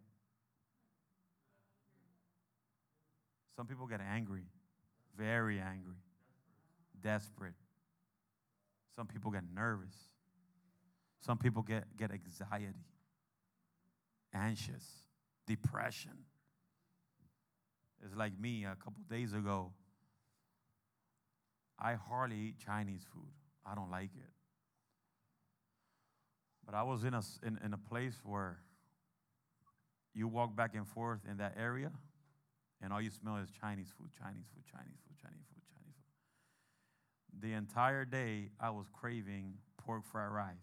Some 3.54 3.68
people 3.68 3.86
get 3.86 4.00
angry, 4.00 4.46
very 5.18 5.60
angry, 5.60 5.98
desperate. 7.04 7.56
Some 8.96 9.08
people 9.08 9.30
get 9.30 9.44
nervous. 9.54 9.94
Some 11.20 11.38
people 11.38 11.64
get, 11.64 11.84
get 11.98 12.12
anxiety, 12.12 12.86
anxious, 14.34 14.86
depression. 15.46 16.24
It's 18.06 18.16
like 18.16 18.40
me 18.40 18.64
a 18.64 18.78
couple 18.82 19.04
days 19.10 19.34
ago. 19.34 19.74
I 21.78 21.96
hardly 21.96 22.38
eat 22.38 22.56
Chinese 22.66 23.06
food. 23.12 23.34
I 23.66 23.76
don't 23.76 23.92
like 23.92 24.12
it. 24.16 24.37
But 26.68 26.76
I 26.76 26.84
was 26.84 27.06
in 27.06 27.14
a, 27.14 27.22
in, 27.44 27.58
in 27.64 27.74
a 27.74 27.78
place 27.78 28.20
where 28.26 28.60
you 30.14 30.28
walk 30.28 30.54
back 30.54 30.76
and 30.76 30.86
forth 30.86 31.22
in 31.30 31.38
that 31.38 31.56
area, 31.58 31.92
and 32.82 32.92
all 32.92 33.02
you 33.02 33.10
smell 33.10 33.38
is 33.38 33.50
Chinese 33.62 33.88
food, 33.98 34.10
Chinese 34.22 34.48
food, 34.54 34.64
Chinese 34.70 34.98
food, 35.06 35.16
Chinese 35.24 35.46
food, 35.54 35.64
Chinese 35.74 35.96
food. 35.96 37.42
The 37.42 37.54
entire 37.54 38.04
day, 38.04 38.50
I 38.60 38.70
was 38.72 38.86
craving 38.92 39.54
pork 39.78 40.04
fried 40.12 40.30
rice. 40.30 40.56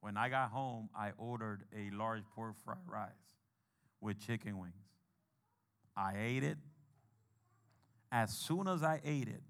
When 0.00 0.16
I 0.16 0.28
got 0.28 0.50
home, 0.50 0.88
I 0.96 1.12
ordered 1.16 1.62
a 1.72 1.94
large 1.94 2.24
pork 2.34 2.56
fried 2.64 2.78
rice 2.88 3.12
with 4.00 4.18
chicken 4.18 4.58
wings. 4.58 4.74
I 5.96 6.14
ate 6.18 6.42
it. 6.42 6.58
As 8.10 8.32
soon 8.32 8.66
as 8.66 8.82
I 8.82 9.00
ate 9.04 9.28
it, 9.28 9.42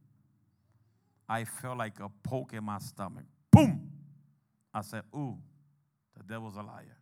I 1.26 1.44
felt 1.44 1.78
like 1.78 2.00
a 2.00 2.10
poke 2.22 2.52
in 2.52 2.64
my 2.64 2.78
stomach. 2.78 3.24
Boom! 3.50 3.91
I 4.74 4.80
said, 4.82 5.02
Ooh, 5.14 5.38
the 6.16 6.22
devil's 6.22 6.56
a 6.56 6.62
liar. 6.62 6.98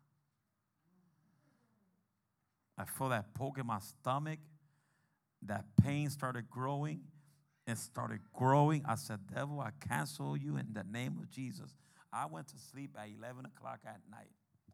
I 2.76 2.84
felt 2.84 3.10
that 3.10 3.34
poke 3.34 3.58
in 3.58 3.66
my 3.66 3.78
stomach. 3.80 4.38
That 5.42 5.64
pain 5.82 6.10
started 6.10 6.48
growing. 6.50 7.00
It 7.66 7.78
started 7.78 8.20
growing. 8.32 8.84
I 8.86 8.94
said, 8.94 9.20
Devil, 9.32 9.60
I 9.60 9.70
cancel 9.86 10.36
you 10.36 10.56
in 10.56 10.68
the 10.72 10.84
name 10.84 11.18
of 11.18 11.30
Jesus. 11.30 11.74
I 12.12 12.26
went 12.26 12.48
to 12.48 12.58
sleep 12.58 12.96
at 12.98 13.08
11 13.16 13.46
o'clock 13.46 13.80
at 13.86 14.00
night. 14.10 14.32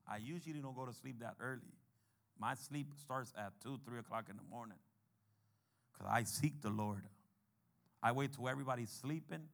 I 0.09 0.19
usually 0.19 0.61
don't 0.61 0.75
go 0.75 0.87
to 0.87 0.93
sleep 0.93 1.21
that 1.21 1.35
early. 1.41 1.75
My 2.39 2.55
sleep 2.55 2.93
starts 3.03 3.33
at 3.37 3.53
2, 3.63 3.81
3 3.85 3.99
o'clock 3.99 4.27
in 4.31 4.37
the 4.37 4.43
morning 4.51 4.79
because 5.93 6.13
I 6.13 6.23
seek 6.25 6.63
the 6.63 6.71
Lord. 6.71 7.03
I 8.03 8.13
wait 8.13 8.33
till 8.33 8.49
everybody's 8.49 8.91
sleeping 8.91 9.49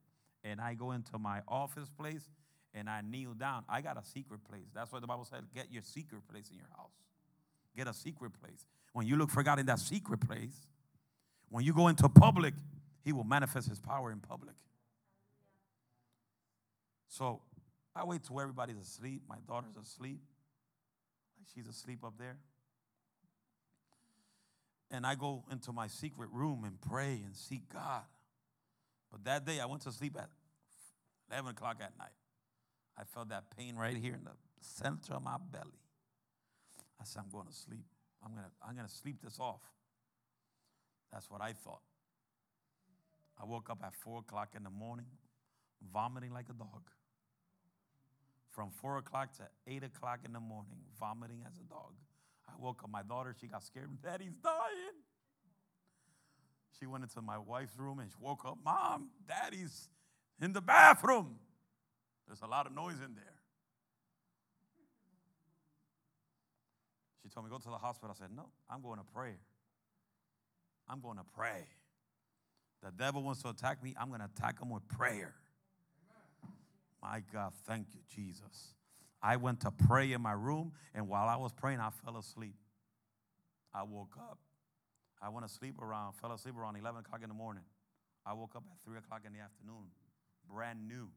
and 0.44 0.60
I 0.60 0.74
go 0.74 0.92
into 0.92 1.18
my 1.18 1.40
office 1.48 1.88
place 1.88 2.28
and 2.74 2.88
I 2.88 3.02
kneel 3.02 3.34
down. 3.34 3.64
I 3.68 3.80
got 3.80 3.96
a 3.96 4.04
secret 4.04 4.40
place. 4.48 4.68
That's 4.74 4.92
why 4.92 5.00
the 5.00 5.06
Bible 5.06 5.24
said, 5.24 5.44
get 5.54 5.70
your 5.70 5.82
secret 5.82 6.22
place 6.30 6.50
in 6.50 6.56
your 6.56 6.68
house. 6.76 6.92
Get 7.76 7.86
a 7.86 7.94
secret 7.94 8.32
place. 8.40 8.66
When 8.92 9.06
you 9.06 9.16
look 9.16 9.30
for 9.30 9.42
God 9.42 9.58
in 9.58 9.66
that 9.66 9.78
secret 9.78 10.20
place, 10.20 10.66
when 11.48 11.64
you 11.64 11.72
go 11.74 11.88
into 11.88 12.08
public, 12.08 12.54
He 13.04 13.12
will 13.12 13.24
manifest 13.24 13.68
His 13.68 13.80
power 13.80 14.10
in 14.10 14.20
public. 14.20 14.54
So 17.08 17.42
I 17.94 18.04
wait 18.04 18.24
till 18.24 18.40
everybody's 18.40 18.78
asleep. 18.78 19.22
My 19.28 19.36
daughter's 19.46 19.76
asleep. 19.76 20.20
She's 21.54 21.66
asleep 21.66 22.04
up 22.04 22.14
there. 22.18 22.38
And 24.90 25.06
I 25.06 25.14
go 25.14 25.44
into 25.50 25.72
my 25.72 25.88
secret 25.88 26.30
room 26.32 26.64
and 26.64 26.80
pray 26.80 27.20
and 27.24 27.34
seek 27.34 27.68
God. 27.72 28.02
But 29.10 29.24
that 29.24 29.44
day 29.44 29.60
I 29.60 29.66
went 29.66 29.82
to 29.82 29.92
sleep 29.92 30.16
at 30.18 30.28
11 31.30 31.50
o'clock 31.50 31.76
at 31.80 31.96
night. 31.98 32.08
I 32.98 33.04
felt 33.04 33.30
that 33.30 33.44
pain 33.56 33.76
right 33.76 33.96
here 33.96 34.14
in 34.14 34.24
the 34.24 34.32
center 34.60 35.14
of 35.14 35.22
my 35.22 35.36
belly. 35.50 35.80
I 37.00 37.04
said, 37.04 37.22
I'm 37.24 37.30
going 37.30 37.46
to 37.46 37.52
sleep. 37.52 37.86
I'm 38.24 38.32
going 38.32 38.44
to, 38.44 38.50
I'm 38.66 38.74
going 38.74 38.86
to 38.86 38.92
sleep 38.92 39.16
this 39.22 39.38
off. 39.40 39.60
That's 41.12 41.28
what 41.30 41.40
I 41.40 41.52
thought. 41.52 41.82
I 43.40 43.44
woke 43.44 43.70
up 43.70 43.82
at 43.84 43.94
4 43.94 44.20
o'clock 44.20 44.50
in 44.56 44.62
the 44.62 44.70
morning, 44.70 45.06
vomiting 45.92 46.32
like 46.32 46.46
a 46.48 46.52
dog. 46.52 46.90
From 48.50 48.70
4 48.70 48.98
o'clock 48.98 49.32
to 49.38 49.42
8 49.66 49.82
o'clock 49.84 50.20
in 50.24 50.32
the 50.32 50.40
morning, 50.40 50.76
vomiting 50.98 51.42
as 51.46 51.54
a 51.58 51.68
dog. 51.68 51.94
I 52.48 52.52
woke 52.58 52.82
up 52.84 52.90
my 52.90 53.02
daughter, 53.02 53.34
she 53.40 53.46
got 53.46 53.64
scared. 53.64 53.88
Daddy's 54.02 54.34
dying. 54.42 55.00
She 56.78 56.86
went 56.86 57.04
into 57.04 57.22
my 57.22 57.38
wife's 57.38 57.78
room 57.78 57.98
and 57.98 58.10
she 58.10 58.16
woke 58.20 58.44
up, 58.44 58.58
Mom, 58.64 59.08
Daddy's 59.26 59.88
in 60.40 60.52
the 60.52 60.60
bathroom. 60.60 61.36
There's 62.32 62.40
a 62.40 62.46
lot 62.46 62.64
of 62.64 62.74
noise 62.74 62.94
in 63.04 63.14
there. 63.14 63.36
She 67.22 67.28
told 67.28 67.44
me, 67.44 67.50
Go 67.50 67.58
to 67.58 67.68
the 67.68 67.76
hospital. 67.76 68.16
I 68.18 68.18
said, 68.18 68.34
No, 68.34 68.48
I'm 68.70 68.80
going 68.80 68.98
to 68.98 69.04
prayer. 69.04 69.36
I'm 70.88 71.02
going 71.02 71.18
to 71.18 71.24
pray. 71.36 71.66
The 72.82 72.90
devil 72.90 73.22
wants 73.22 73.42
to 73.42 73.50
attack 73.50 73.82
me. 73.84 73.94
I'm 74.00 74.08
going 74.08 74.20
to 74.20 74.30
attack 74.34 74.62
him 74.62 74.70
with 74.70 74.88
prayer. 74.88 75.34
My 77.02 77.22
God, 77.30 77.52
thank 77.66 77.88
you, 77.92 78.00
Jesus. 78.08 78.76
I 79.22 79.36
went 79.36 79.60
to 79.60 79.70
pray 79.70 80.12
in 80.12 80.22
my 80.22 80.32
room, 80.32 80.72
and 80.94 81.08
while 81.08 81.28
I 81.28 81.36
was 81.36 81.52
praying, 81.52 81.80
I 81.80 81.90
fell 82.02 82.16
asleep. 82.16 82.56
I 83.74 83.82
woke 83.82 84.16
up. 84.18 84.38
I 85.20 85.28
went 85.28 85.46
to 85.46 85.52
sleep 85.52 85.82
around, 85.82 86.14
fell 86.14 86.32
asleep 86.32 86.56
around 86.58 86.76
11 86.76 87.00
o'clock 87.00 87.20
in 87.22 87.28
the 87.28 87.34
morning. 87.34 87.64
I 88.24 88.32
woke 88.32 88.56
up 88.56 88.64
at 88.72 88.88
3 88.88 88.96
o'clock 88.96 89.20
in 89.26 89.34
the 89.34 89.40
afternoon, 89.40 89.88
brand 90.50 90.88
new, 90.88 91.10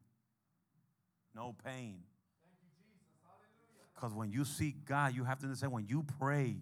no 1.35 1.55
pain. 1.65 1.99
Because 3.93 4.13
when 4.13 4.31
you 4.31 4.45
seek 4.45 4.85
God, 4.85 5.15
you 5.15 5.23
have 5.23 5.39
to 5.39 5.45
understand 5.45 5.71
when 5.71 5.87
you 5.87 6.05
pray, 6.19 6.57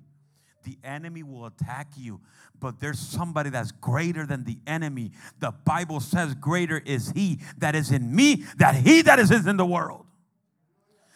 the 0.64 0.78
enemy 0.84 1.24
will 1.24 1.46
attack 1.46 1.88
you. 1.98 2.22
But 2.60 2.80
there's 2.80 3.00
somebody 3.00 3.50
that's 3.50 3.72
greater 3.72 4.26
than 4.26 4.46
the 4.46 4.58
enemy. 4.66 5.12
The 5.40 5.52
Bible 5.52 6.00
says, 6.00 6.36
Greater 6.36 6.82
is 6.86 7.12
he 7.12 7.40
that 7.58 7.76
is 7.76 7.92
in 7.92 8.16
me, 8.16 8.44
that 8.58 8.76
he 8.76 9.02
that 9.02 9.20
is 9.20 9.32
in 9.32 9.58
the 9.58 9.66
world. 9.66 10.06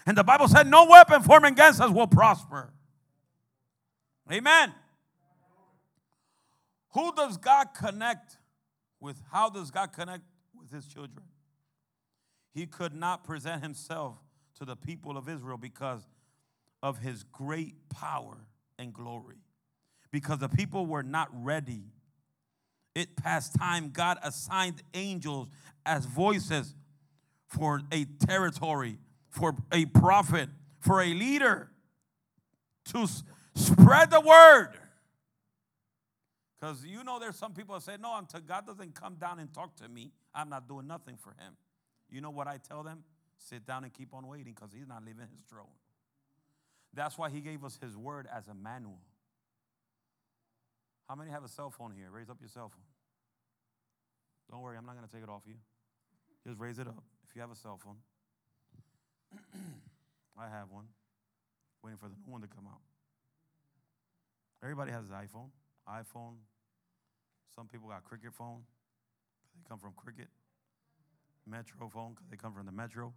And 0.06 0.17
the 0.17 0.24
Bible 0.24 0.48
said, 0.48 0.67
No 0.67 0.86
weapon 0.86 1.24
formed 1.24 1.46
against 1.46 1.80
us 1.82 1.91
will 1.91 2.08
prosper. 2.08 2.74
Amen. 4.32 4.74
Who 6.93 7.13
does 7.13 7.38
God 7.38 7.67
connect 7.74 8.38
with? 9.00 9.22
How 9.32 9.50
does 9.50 9.72
God 9.72 9.93
connect 9.93 10.24
with 10.60 10.72
his 10.72 10.86
children? 10.88 11.24
He 12.58 12.65
could 12.65 12.96
not 12.96 13.24
present 13.24 13.62
himself 13.62 14.15
to 14.58 14.65
the 14.65 14.76
people 14.76 15.15
of 15.15 15.30
Israel 15.30 15.60
because 15.60 16.02
of 16.82 16.98
his 16.98 17.22
great 17.22 17.76
power 17.89 18.36
and 18.80 18.91
glory. 18.91 19.36
Because 20.12 20.39
the 20.39 20.50
people 20.50 20.88
were 20.88 21.04
not 21.04 21.30
ready. 21.32 21.84
It 22.96 23.15
past 23.15 23.54
time, 23.54 23.91
God 23.91 24.17
assigned 24.24 24.82
angels 24.96 25.50
as 25.86 26.06
voices 26.06 26.74
for 27.46 27.84
a 27.91 28.06
territory, 28.26 28.98
for 29.30 29.56
a 29.72 29.86
prophet, 29.86 30.50
for 30.80 31.04
a 31.04 31.13
leader 31.13 31.70
to 32.86 33.08
spread 33.54 34.10
the 34.10 34.22
word. 34.22 34.72
Because 36.60 36.84
you 36.84 37.04
know, 37.04 37.20
there's 37.20 37.36
some 37.36 37.54
people 37.54 37.76
that 37.76 37.84
say, 37.84 37.98
No, 38.02 38.17
until 38.17 38.39
God 38.39 38.65
doesn't 38.65 38.96
come 38.96 39.13
down 39.13 39.38
and 39.38 39.54
talk 39.54 39.76
to 39.76 39.88
me, 39.88 40.12
I'm 40.34 40.50
not 40.50 40.67
doing 40.67 40.88
nothing 40.88 41.17
for 41.17 41.36
him. 41.39 41.56
You 42.10 42.22
know 42.22 42.30
what 42.30 42.48
I 42.48 42.58
tell 42.58 42.84
them? 42.84 43.04
Sit 43.38 43.65
down 43.65 43.84
and 43.84 43.93
keep 43.93 44.13
on 44.13 44.28
waiting 44.28 44.54
because 44.54 44.72
he's 44.74 44.88
not 44.88 45.04
leaving 45.06 45.28
his 45.30 45.43
throne. 45.50 45.76
That's 46.93 47.17
why 47.17 47.30
he 47.30 47.41
gave 47.41 47.63
us 47.63 47.78
his 47.82 47.96
word 47.96 48.28
as 48.34 48.48
a 48.48 48.54
manual. 48.54 49.00
How 51.08 51.15
many 51.15 51.32
have 51.32 51.43
a 51.43 51.48
cell 51.48 51.70
phone 51.70 51.93
here? 51.96 52.08
Raise 52.12 52.30
up 52.30 52.38
your 52.41 52.50
cell 52.50 52.70
phone. 52.70 52.84
Don't 54.50 54.62
worry, 54.62 54.78
I'm 54.78 54.86
not 54.86 54.96
going 54.96 55.08
to 55.08 55.13
take 55.13 55.24
it 55.24 55.30
off 55.30 55.43
you. 55.46 55.56
Just 56.46 56.60
raise 56.60 56.80
it 56.80 56.88
up 56.88 57.04
if 57.28 57.36
you 57.36 57.41
have 57.41 57.52
a 57.52 57.56
cell 57.56 57.80
phone. 57.82 57.98
I 60.39 60.50
have 60.50 60.72
one. 60.72 60.86
Waiting 61.84 61.98
for 61.98 62.08
the 62.08 62.15
new 62.26 62.32
one 62.32 62.41
to 62.41 62.48
come 62.48 62.65
out. 62.67 62.82
Everybody 64.63 64.91
has 64.91 65.06
an 65.06 65.12
iPhone. 65.12 65.50
iPhone. 65.88 66.36
Some 67.56 67.67
people 67.67 67.89
got 67.89 68.04
Cricket 68.04 68.34
phone. 68.34 68.62
They 69.56 69.62
come 69.67 69.80
from 69.80 69.93
Cricket. 69.96 70.28
Metro 71.50 71.90
phone 71.90 72.14
because 72.14 72.28
they 72.30 72.38
come 72.38 72.54
from 72.54 72.66
the 72.66 72.72
Metro. 72.72 73.14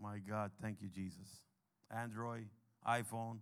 My 0.00 0.18
God, 0.18 0.50
thank 0.60 0.82
you, 0.82 0.88
Jesus. 0.88 1.40
Android, 1.90 2.48
iPhone. 2.86 3.38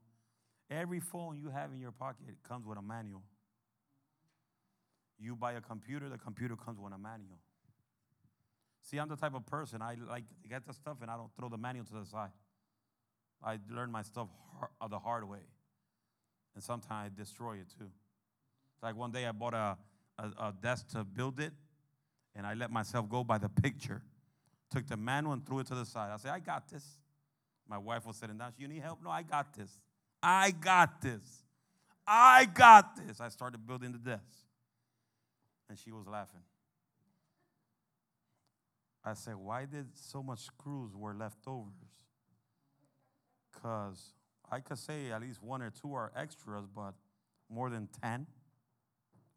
Every 0.70 1.01
phone 1.01 1.38
you 1.38 1.51
have 1.51 1.73
in 1.73 1.81
your 1.81 1.92
pocket 1.92 2.37
comes 2.49 2.66
with 2.66 2.79
a 2.79 2.83
manual. 2.83 3.23
You 5.18 5.37
buy 5.37 5.53
a 5.53 5.61
computer, 5.61 6.09
the 6.09 6.18
computer 6.18 6.57
comes 6.57 6.79
with 6.79 6.92
a 6.92 6.99
manual. 6.99 7.38
See, 8.83 8.99
I'm 8.99 9.09
the 9.09 9.16
type 9.16 9.35
of 9.35 9.47
person 9.47 9.81
I 9.81 9.97
like 10.09 10.25
to 10.42 10.49
get 10.49 10.66
the 10.66 10.75
stuff 10.75 10.99
and 11.01 11.11
I 11.11 11.16
don't 11.16 11.31
throw 11.38 11.49
the 11.49 11.57
manual 11.57 11.87
to 11.87 11.94
the 11.94 12.05
side. 12.05 12.31
I 13.42 13.59
learn 13.70 13.90
my 13.90 14.03
stuff 14.03 14.29
hard, 14.59 14.70
uh, 14.81 14.88
the 14.88 14.99
hard 14.99 15.29
way, 15.29 15.40
and 16.55 16.62
sometimes 16.62 17.12
I 17.12 17.16
destroy 17.16 17.55
it 17.55 17.66
too. 17.79 17.90
Like 18.83 18.97
one 18.97 19.11
day 19.11 19.27
I 19.27 19.33
bought 19.33 19.55
a, 19.55 19.77
a, 20.18 20.23
a 20.49 20.55
desk 20.62 20.88
to 20.90 21.05
build 21.05 21.40
it, 21.40 21.53
and 22.37 22.47
I 22.47 22.55
let 22.55 22.70
myself 22.70 23.09
go 23.09 23.25
by 23.25 23.38
the 23.38 23.49
picture. 23.62 24.03
Took 24.70 24.87
the 24.87 24.97
manual 24.97 25.35
and 25.35 25.47
threw 25.47 25.61
it 25.61 25.66
to 25.68 25.75
the 25.75 25.85
side. 25.85 26.11
I 26.12 26.16
said, 26.16 26.33
I 26.33 26.40
got 26.40 26.68
this. 26.68 26.85
My 27.68 27.79
wife 27.79 28.07
was 28.07 28.16
sitting 28.16 28.37
down. 28.37 28.53
She, 28.57 28.62
you 28.62 28.68
need 28.68 28.83
help? 28.83 29.03
No, 29.03 29.11
I 29.11 29.23
got 29.23 29.55
this. 29.55 29.70
I 30.23 30.51
got 30.51 31.01
this. 31.01 31.44
I 32.07 32.47
got 32.47 32.97
this. 32.97 33.20
I 33.20 33.29
started 33.29 33.66
building 33.66 33.92
the 33.92 33.99
desk. 33.99 34.23
And 35.68 35.79
she 35.79 35.90
was 35.92 36.07
laughing. 36.07 36.40
I 39.05 39.14
said, 39.14 39.37
Why 39.37 39.66
did 39.66 39.87
so 39.94 40.23
much 40.23 40.40
screws 40.40 40.94
were 40.94 41.14
leftovers? 41.14 41.73
Because 43.53 44.12
I 44.51 44.61
could 44.61 44.79
say 44.79 45.11
at 45.11 45.20
least 45.20 45.42
one 45.42 45.62
or 45.62 45.70
two 45.70 45.94
are 45.94 46.12
extras, 46.16 46.66
but 46.75 46.94
more 47.51 47.70
than 47.70 47.88
10 48.03 48.27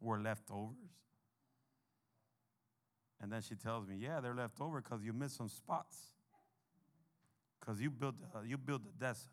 were 0.00 0.18
leftovers. 0.18 0.76
And 3.20 3.32
then 3.32 3.42
she 3.42 3.54
tells 3.54 3.86
me, 3.86 3.96
Yeah, 3.98 4.20
they're 4.20 4.34
left 4.34 4.60
over 4.60 4.80
because 4.80 5.02
you 5.04 5.12
missed 5.12 5.36
some 5.36 5.48
spots. 5.48 5.96
Because 7.58 7.80
you 7.80 7.90
built 7.90 8.14
uh, 8.34 8.40
you 8.46 8.56
built 8.56 8.82
the 8.84 9.04
desk 9.04 9.28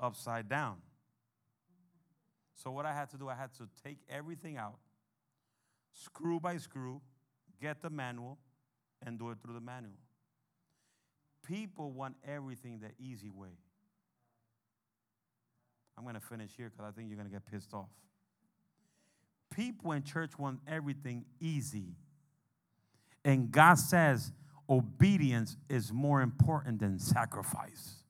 upside 0.00 0.48
down. 0.48 0.76
So 2.54 2.70
what 2.70 2.86
I 2.86 2.92
had 2.92 3.10
to 3.10 3.18
do, 3.18 3.28
I 3.28 3.34
had 3.34 3.52
to 3.54 3.68
take 3.84 3.98
everything 4.08 4.56
out, 4.56 4.78
screw 5.92 6.40
by 6.40 6.56
screw, 6.56 7.00
get 7.60 7.82
the 7.82 7.90
manual, 7.90 8.38
and 9.04 9.18
do 9.18 9.30
it 9.30 9.38
through 9.42 9.54
the 9.54 9.60
manual. 9.60 9.98
People 11.46 11.92
want 11.92 12.16
everything 12.26 12.80
the 12.80 12.90
easy 12.98 13.30
way. 13.30 13.58
I'm 15.96 16.04
going 16.04 16.14
to 16.14 16.20
finish 16.20 16.50
here 16.56 16.70
because 16.70 16.90
I 16.90 16.94
think 16.96 17.08
you're 17.08 17.16
going 17.16 17.28
to 17.28 17.32
get 17.32 17.46
pissed 17.46 17.72
off. 17.72 17.88
People 19.54 19.92
in 19.92 20.02
church 20.02 20.38
want 20.38 20.60
everything 20.66 21.24
easy. 21.40 21.94
And 23.26 23.50
God 23.50 23.74
says 23.76 24.32
obedience 24.70 25.56
is 25.68 25.92
more 25.92 26.22
important 26.22 26.78
than 26.78 27.00
sacrifice. 27.00 28.04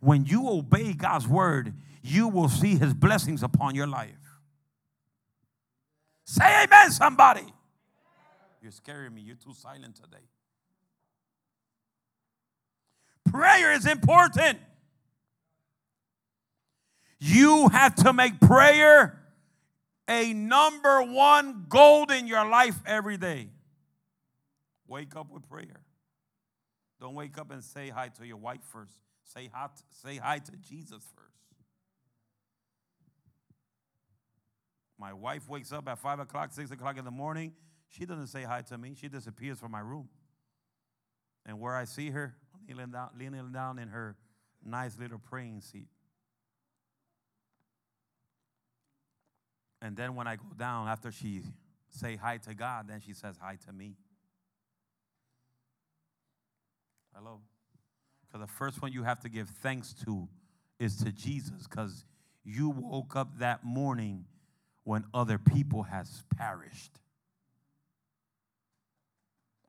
When 0.00 0.24
you 0.24 0.48
obey 0.48 0.92
God's 0.92 1.26
word, 1.26 1.74
you 2.02 2.28
will 2.28 2.48
see 2.48 2.76
his 2.76 2.94
blessings 2.94 3.42
upon 3.42 3.74
your 3.74 3.88
life. 3.88 4.38
Say 6.24 6.64
amen, 6.64 6.92
somebody. 6.92 7.52
You're 8.62 8.70
scaring 8.70 9.12
me. 9.12 9.22
You're 9.22 9.34
too 9.34 9.54
silent 9.54 9.96
today. 9.96 10.24
Prayer 13.28 13.72
is 13.72 13.86
important. 13.86 14.60
You 17.18 17.68
have 17.70 17.96
to 17.96 18.12
make 18.12 18.38
prayer 18.38 19.20
a 20.08 20.32
number 20.32 21.02
one 21.02 21.66
goal 21.68 22.04
in 22.12 22.28
your 22.28 22.48
life 22.48 22.76
every 22.86 23.16
day. 23.16 23.48
Wake 24.88 25.16
up 25.16 25.30
with 25.30 25.48
prayer. 25.48 25.80
Don't 27.00 27.14
wake 27.14 27.38
up 27.38 27.50
and 27.50 27.62
say 27.62 27.88
hi 27.88 28.08
to 28.08 28.26
your 28.26 28.36
wife 28.36 28.62
first. 28.62 28.92
Say 29.22 29.50
hi, 29.52 29.66
to, 29.66 29.82
say 29.90 30.16
hi 30.16 30.38
to 30.38 30.52
Jesus 30.52 31.02
first. 31.14 31.26
My 34.98 35.12
wife 35.12 35.48
wakes 35.48 35.72
up 35.72 35.88
at 35.88 35.98
5 35.98 36.20
o'clock, 36.20 36.52
6 36.52 36.70
o'clock 36.70 36.96
in 36.96 37.04
the 37.04 37.10
morning. 37.10 37.52
She 37.88 38.06
doesn't 38.06 38.28
say 38.28 38.44
hi 38.44 38.62
to 38.62 38.78
me. 38.78 38.94
She 38.98 39.08
disappears 39.08 39.58
from 39.58 39.72
my 39.72 39.80
room. 39.80 40.08
And 41.44 41.60
where 41.60 41.74
I 41.74 41.84
see 41.84 42.10
her, 42.10 42.34
kneeling 42.66 42.90
down, 42.92 43.10
leaning 43.18 43.52
down 43.52 43.78
in 43.78 43.88
her 43.88 44.16
nice 44.64 44.98
little 44.98 45.18
praying 45.18 45.60
seat. 45.60 45.88
And 49.82 49.96
then 49.96 50.14
when 50.14 50.26
I 50.26 50.36
go 50.36 50.44
down, 50.56 50.88
after 50.88 51.12
she 51.12 51.42
say 51.88 52.16
hi 52.16 52.38
to 52.38 52.54
God, 52.54 52.88
then 52.88 53.00
she 53.00 53.12
says 53.12 53.36
hi 53.40 53.56
to 53.66 53.72
me. 53.72 53.96
Hello. 57.16 57.40
Because 58.26 58.46
the 58.46 58.52
first 58.52 58.82
one 58.82 58.92
you 58.92 59.02
have 59.02 59.20
to 59.20 59.30
give 59.30 59.48
thanks 59.48 59.94
to 60.04 60.28
is 60.78 60.96
to 60.98 61.10
Jesus, 61.10 61.66
because 61.66 62.04
you 62.44 62.68
woke 62.68 63.16
up 63.16 63.38
that 63.38 63.64
morning 63.64 64.26
when 64.84 65.04
other 65.14 65.38
people 65.38 65.84
has 65.84 66.24
perished. 66.36 67.00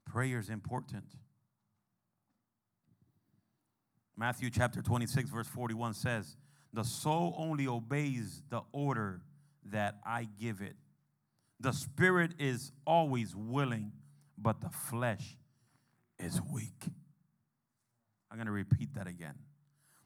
Prayer 0.05 0.39
is 0.39 0.49
important. 0.49 1.05
Matthew 4.17 4.49
chapter 4.49 4.81
26, 4.81 5.29
verse 5.29 5.47
41 5.47 5.93
says, 5.93 6.35
The 6.73 6.83
soul 6.83 7.33
only 7.37 7.65
obeys 7.65 8.41
the 8.49 8.63
order 8.73 9.21
that 9.71 9.99
I 10.05 10.27
give 10.37 10.59
it. 10.59 10.75
The 11.61 11.71
spirit 11.71 12.33
is 12.39 12.73
always 12.85 13.33
willing, 13.37 13.93
but 14.37 14.59
the 14.59 14.69
flesh 14.69 15.37
is 16.19 16.41
weak. 16.41 16.91
I'm 18.29 18.37
going 18.37 18.47
to 18.47 18.51
repeat 18.51 18.93
that 18.95 19.07
again. 19.07 19.35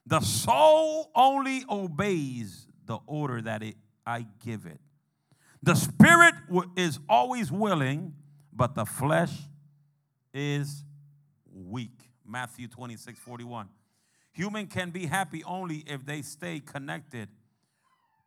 The 0.05 0.21
soul 0.21 1.11
only 1.15 1.63
obeys 1.69 2.67
the 2.85 2.99
order 3.05 3.41
that 3.41 3.63
it, 3.63 3.75
I 4.05 4.25
give 4.43 4.65
it. 4.65 4.79
The 5.63 5.75
spirit 5.75 6.33
is 6.75 6.99
always 7.07 7.51
willing, 7.51 8.15
but 8.51 8.73
the 8.73 8.85
flesh 8.85 9.33
is 10.33 10.83
weak. 11.53 12.09
Matthew 12.25 12.67
26, 12.67 13.19
41. 13.19 13.69
Human 14.33 14.67
can 14.67 14.89
be 14.91 15.05
happy 15.05 15.43
only 15.43 15.83
if 15.85 16.05
they 16.05 16.21
stay 16.21 16.59
connected 16.59 17.29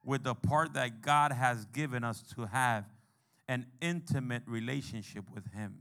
with 0.05 0.23
the 0.23 0.35
part 0.35 0.75
that 0.75 1.01
God 1.01 1.33
has 1.33 1.65
given 1.67 2.05
us 2.05 2.23
to 2.37 2.47
have 2.47 2.85
an 3.49 3.67
intimate 3.81 4.43
relationship 4.47 5.25
with 5.35 5.51
Him. 5.53 5.79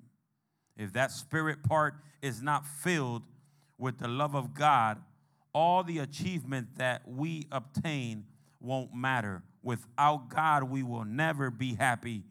If 0.78 0.94
that 0.94 1.12
spirit 1.12 1.64
part 1.64 1.96
is 2.22 2.42
not 2.42 2.66
filled 2.66 3.24
with 3.78 4.00
the 4.00 4.08
love 4.08 4.36
of 4.36 4.54
God, 4.54 5.02
all 5.54 5.84
the 5.84 6.00
achievement 6.00 6.78
that 6.78 7.08
we 7.08 7.48
obtain 7.52 8.26
won't 8.60 8.94
matter. 8.94 9.44
Without 9.62 10.30
God, 10.30 10.64
we 10.64 10.84
will 10.84 11.06
never 11.06 11.50
be 11.52 11.76
happy. 11.76 12.24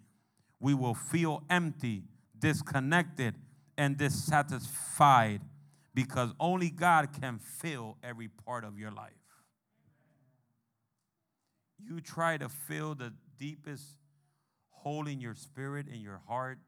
We 0.61 0.75
will 0.75 0.95
feel 0.95 1.43
empty, 1.51 2.05
disconnected, 2.39 3.35
and 3.77 3.97
dissatisfied 3.97 5.41
because 5.95 6.33
only 6.41 6.71
God 6.71 7.09
can 7.21 7.39
fill 7.39 7.99
every 8.03 8.29
part 8.29 8.65
of 8.65 8.79
your 8.79 8.91
life. 8.91 9.13
You 11.79 12.01
try 12.01 12.37
to 12.39 12.49
fill 12.49 12.95
the 12.95 13.13
deepest 13.39 13.85
hole 14.71 15.07
in 15.07 15.21
your 15.21 15.35
spirit, 15.35 15.87
in 15.89 16.01
your 16.01 16.21
heart, 16.29 16.59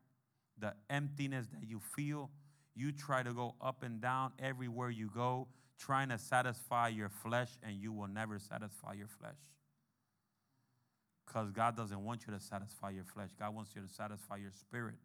the 0.59 0.75
emptiness 0.91 1.47
that 1.53 1.69
you 1.69 1.81
feel. 1.97 2.31
You 2.75 2.93
try 2.93 3.23
to 3.23 3.33
go 3.33 3.55
up 3.61 3.83
and 3.83 4.01
down 4.01 4.33
everywhere 4.39 4.91
you 4.91 5.11
go, 5.15 5.49
trying 5.79 6.09
to 6.09 6.19
satisfy 6.19 6.89
your 6.89 7.09
flesh, 7.09 7.51
and 7.63 7.77
you 7.77 7.93
will 7.93 8.09
never 8.09 8.39
satisfy 8.39 8.95
your 8.95 9.09
flesh. 9.09 9.39
Because 11.27 11.51
God 11.51 11.77
doesn't 11.77 12.05
want 12.05 12.27
you 12.27 12.33
to 12.35 12.41
satisfy 12.41 12.91
your 12.91 13.05
flesh, 13.05 13.31
God 13.39 13.55
wants 13.55 13.73
you 13.75 13.83
to 13.83 13.89
satisfy 13.89 14.37
your 14.37 14.53
spirit. 14.53 14.97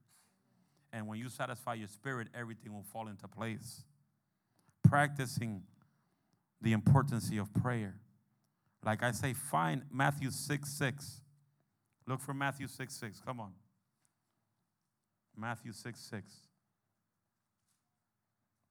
And 0.92 1.08
when 1.08 1.20
you 1.20 1.30
satisfy 1.30 1.76
your 1.76 1.88
spirit, 1.88 2.30
everything 2.34 2.74
will 2.74 2.86
fall 2.92 3.08
into 3.08 3.28
place 3.28 3.84
practicing 4.90 5.62
the 6.62 6.74
importance 6.74 7.32
of 7.40 7.54
prayer. 7.54 7.96
Like 8.84 9.04
I 9.04 9.12
say, 9.12 9.34
find 9.34 9.84
Matthew 9.92 10.32
6 10.32 10.70
6. 10.70 11.22
Look 12.08 12.22
for 12.22 12.34
Matthew 12.34 12.68
6 12.68 12.94
6. 12.94 13.22
Come 13.26 13.40
on. 13.40 13.52
Matthew 15.38 15.74
6 15.74 16.00
6. 16.00 16.34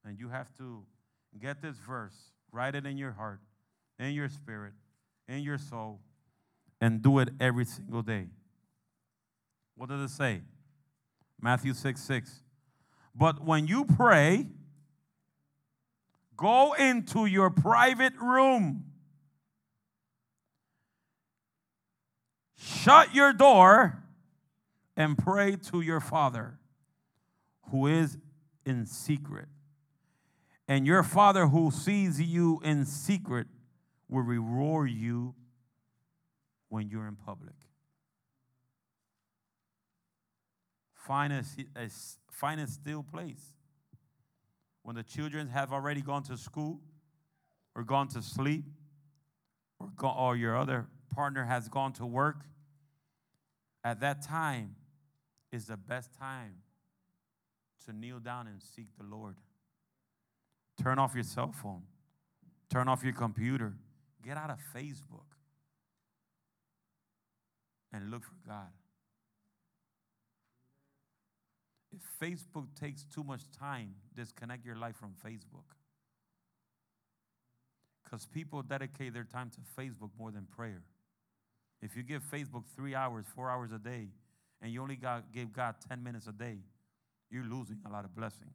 And 0.04 0.18
you 0.18 0.28
have 0.28 0.52
to 0.58 0.84
get 1.40 1.60
this 1.60 1.76
verse, 1.76 2.16
write 2.52 2.74
it 2.74 2.86
in 2.86 2.96
your 2.96 3.12
heart, 3.12 3.40
in 3.98 4.12
your 4.12 4.28
spirit, 4.28 4.72
in 5.28 5.42
your 5.42 5.58
soul, 5.58 6.00
and 6.80 7.02
do 7.02 7.18
it 7.18 7.28
every 7.40 7.64
single 7.64 8.02
day. 8.02 8.28
What 9.76 9.88
does 9.88 10.10
it 10.10 10.14
say? 10.14 10.40
Matthew 11.40 11.74
6 11.74 12.00
6. 12.00 12.42
But 13.14 13.44
when 13.44 13.66
you 13.66 13.84
pray, 13.84 14.46
Go 16.38 16.72
into 16.74 17.26
your 17.26 17.50
private 17.50 18.14
room. 18.22 18.84
Shut 22.56 23.12
your 23.12 23.32
door 23.32 24.04
and 24.96 25.18
pray 25.18 25.56
to 25.70 25.80
your 25.80 25.98
Father 25.98 26.58
who 27.70 27.88
is 27.88 28.16
in 28.64 28.86
secret. 28.86 29.48
And 30.68 30.86
your 30.86 31.02
Father 31.02 31.46
who 31.46 31.70
sees 31.70 32.20
you 32.20 32.60
in 32.62 32.84
secret 32.84 33.46
will 34.06 34.22
reward 34.22 34.90
you 34.90 35.34
when 36.68 36.90
you're 36.90 37.08
in 37.08 37.16
public. 37.16 37.54
Find 40.92 41.32
a, 41.32 41.42
a, 41.74 41.88
find 42.30 42.60
a 42.60 42.66
still 42.66 43.02
place 43.02 43.54
when 44.82 44.94
the 44.94 45.02
children 45.02 45.48
have 45.48 45.72
already 45.72 46.02
gone 46.02 46.22
to 46.24 46.36
school 46.36 46.80
or 47.74 47.82
gone 47.82 48.08
to 48.08 48.20
sleep 48.20 48.64
or, 49.78 49.88
go, 49.96 50.10
or 50.10 50.36
your 50.36 50.56
other 50.56 50.86
partner 51.14 51.44
has 51.44 51.68
gone 51.68 51.92
to 51.94 52.04
work, 52.04 52.42
at 53.84 54.00
that 54.00 54.20
time 54.22 54.76
is 55.50 55.66
the 55.66 55.76
best 55.76 56.12
time 56.18 56.56
to 57.86 57.92
kneel 57.92 58.18
down 58.18 58.46
and 58.46 58.62
seek 58.62 58.88
the 58.98 59.04
Lord. 59.04 59.36
Turn 60.82 60.98
off 60.98 61.14
your 61.14 61.24
cell 61.24 61.52
phone, 61.52 61.82
turn 62.70 62.88
off 62.88 63.02
your 63.02 63.12
computer, 63.12 63.74
get 64.24 64.36
out 64.36 64.50
of 64.50 64.58
Facebook 64.74 65.28
and 67.92 68.10
look 68.10 68.22
for 68.24 68.36
God. 68.46 68.68
If 71.92 72.00
Facebook 72.22 72.66
takes 72.78 73.04
too 73.04 73.24
much 73.24 73.50
time, 73.58 73.94
disconnect 74.14 74.64
your 74.64 74.76
life 74.76 74.96
from 74.96 75.14
Facebook. 75.24 75.64
Because 78.04 78.26
people 78.26 78.62
dedicate 78.62 79.14
their 79.14 79.24
time 79.24 79.50
to 79.50 79.60
Facebook 79.80 80.10
more 80.18 80.30
than 80.30 80.44
prayer. 80.44 80.82
If 81.80 81.96
you 81.96 82.02
give 82.02 82.22
Facebook 82.22 82.64
three 82.74 82.94
hours, 82.94 83.26
four 83.34 83.50
hours 83.50 83.70
a 83.72 83.78
day, 83.78 84.08
and 84.60 84.72
you 84.72 84.82
only 84.82 84.96
got, 84.96 85.32
gave 85.32 85.52
God 85.52 85.76
10 85.88 86.02
minutes 86.02 86.26
a 86.26 86.32
day, 86.32 86.58
you're 87.30 87.44
losing 87.44 87.78
a 87.86 87.90
lot 87.90 88.04
of 88.04 88.14
blessing. 88.14 88.50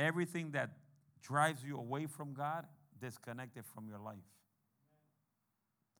Everything 0.00 0.52
that 0.52 0.70
drives 1.22 1.62
you 1.62 1.76
away 1.76 2.06
from 2.06 2.32
God, 2.32 2.66
disconnect 3.00 3.56
it 3.56 3.64
from 3.74 3.86
your 3.86 3.98
life. 3.98 4.16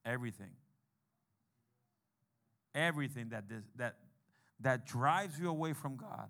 Everything. 0.03 0.51
Everything 2.73 3.29
that, 3.29 3.47
this, 3.47 3.63
that 3.75 3.95
that 4.61 4.85
drives 4.85 5.39
you 5.39 5.49
away 5.49 5.73
from 5.73 5.95
God, 5.95 6.29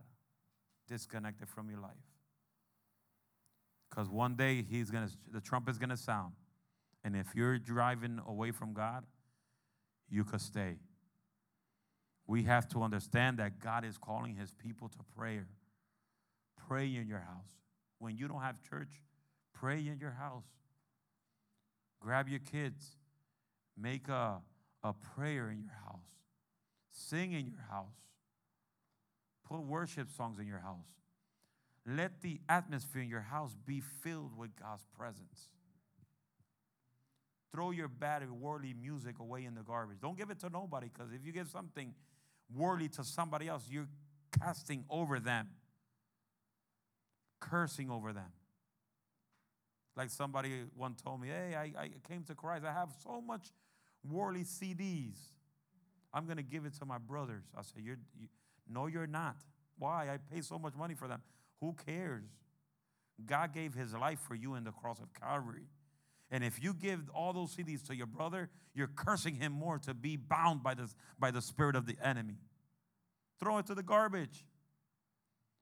disconnected 0.87 1.49
from 1.49 1.69
your 1.69 1.79
life. 1.79 1.91
Because 3.89 4.09
one 4.09 4.35
day 4.35 4.65
he's 4.67 4.89
gonna 4.89 5.09
the 5.31 5.41
trumpet's 5.41 5.77
gonna 5.77 5.97
sound. 5.97 6.33
And 7.03 7.15
if 7.15 7.27
you're 7.35 7.57
driving 7.57 8.21
away 8.27 8.51
from 8.51 8.73
God, 8.73 9.03
you 10.09 10.23
could 10.23 10.41
stay. 10.41 10.75
We 12.27 12.43
have 12.43 12.69
to 12.69 12.83
understand 12.83 13.39
that 13.39 13.59
God 13.59 13.83
is 13.83 13.97
calling 13.97 14.35
his 14.35 14.51
people 14.51 14.87
to 14.89 14.97
prayer. 15.17 15.47
Pray 16.67 16.95
in 16.95 17.07
your 17.07 17.19
house. 17.19 17.60
When 18.01 18.17
you 18.17 18.27
don't 18.27 18.41
have 18.41 18.55
church, 18.67 18.89
pray 19.53 19.77
in 19.77 19.99
your 19.99 20.09
house. 20.11 20.47
Grab 21.99 22.27
your 22.27 22.39
kids. 22.39 22.97
Make 23.79 24.07
a, 24.07 24.41
a 24.83 24.93
prayer 25.15 25.51
in 25.51 25.59
your 25.59 25.77
house. 25.85 26.07
Sing 26.89 27.33
in 27.33 27.45
your 27.45 27.63
house. 27.69 27.93
Put 29.47 29.61
worship 29.61 30.09
songs 30.09 30.39
in 30.39 30.47
your 30.47 30.57
house. 30.57 30.87
Let 31.85 32.21
the 32.21 32.41
atmosphere 32.49 33.03
in 33.03 33.07
your 33.07 33.21
house 33.21 33.55
be 33.67 33.81
filled 33.81 34.35
with 34.35 34.55
God's 34.59 34.85
presence. 34.97 35.49
Throw 37.53 37.69
your 37.69 37.87
bad 37.87 38.27
worldly 38.31 38.73
music 38.73 39.19
away 39.19 39.45
in 39.45 39.53
the 39.53 39.61
garbage. 39.61 39.97
Don't 40.01 40.17
give 40.17 40.31
it 40.31 40.39
to 40.39 40.49
nobody 40.49 40.89
because 40.91 41.13
if 41.13 41.23
you 41.23 41.31
give 41.31 41.49
something 41.49 41.93
worldly 42.51 42.89
to 42.89 43.03
somebody 43.03 43.47
else, 43.47 43.67
you're 43.69 43.89
casting 44.39 44.85
over 44.89 45.19
them, 45.19 45.49
cursing 47.41 47.89
over 47.89 48.13
them. 48.13 48.31
Like 49.97 50.09
somebody 50.09 50.63
one 50.75 50.95
told 50.95 51.21
me, 51.21 51.27
hey, 51.27 51.55
I, 51.55 51.81
I 51.81 51.89
came 52.07 52.23
to 52.23 52.35
Christ. 52.35 52.63
I 52.65 52.71
have 52.71 52.89
so 53.03 53.19
much 53.19 53.49
worldly 54.09 54.45
CDs. 54.45 55.17
I'm 56.13 56.25
going 56.25 56.37
to 56.37 56.43
give 56.43 56.65
it 56.65 56.73
to 56.79 56.85
my 56.85 56.97
brothers. 56.97 57.43
I 57.57 57.61
said, 57.61 57.83
you're, 57.83 57.97
you, 58.17 58.27
no, 58.69 58.87
you're 58.87 59.07
not. 59.07 59.35
Why? 59.77 60.09
I 60.09 60.17
pay 60.33 60.41
so 60.41 60.57
much 60.57 60.75
money 60.75 60.93
for 60.93 61.07
them. 61.07 61.21
Who 61.59 61.75
cares? 61.85 62.23
God 63.25 63.53
gave 63.53 63.73
his 63.73 63.93
life 63.93 64.19
for 64.19 64.35
you 64.35 64.55
in 64.55 64.63
the 64.63 64.71
cross 64.71 64.99
of 64.99 65.13
Calvary. 65.13 65.67
And 66.31 66.43
if 66.43 66.63
you 66.63 66.73
give 66.73 67.09
all 67.13 67.33
those 67.33 67.55
CDs 67.55 67.85
to 67.87 67.95
your 67.95 68.07
brother, 68.07 68.49
you're 68.73 68.87
cursing 68.87 69.35
him 69.35 69.51
more 69.51 69.77
to 69.79 69.93
be 69.93 70.15
bound 70.15 70.63
by, 70.63 70.73
this, 70.73 70.95
by 71.19 71.29
the 71.29 71.41
spirit 71.41 71.75
of 71.75 71.85
the 71.85 71.97
enemy. 72.01 72.37
Throw 73.39 73.57
it 73.57 73.65
to 73.67 73.75
the 73.75 73.83
garbage. 73.83 74.45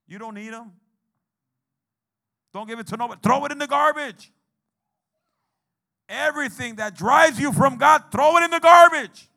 You 0.07 0.19
don't 0.19 0.36
need 0.36 0.53
them. 0.53 0.73
Don't 2.54 2.68
give 2.68 2.80
it 2.80 2.88
to 2.88 2.97
nobody. 2.97 3.20
Throw 3.22 3.45
it 3.45 3.52
in 3.52 3.58
the 3.58 3.68
garbage. 3.68 4.32
Everything 6.08 6.76
that 6.76 6.95
drives 6.95 7.39
you 7.39 7.54
from 7.54 7.78
God, 7.78 8.06
throw 8.12 8.38
it 8.38 8.43
in 8.43 8.52
the 8.52 8.60
garbage. 8.60 9.30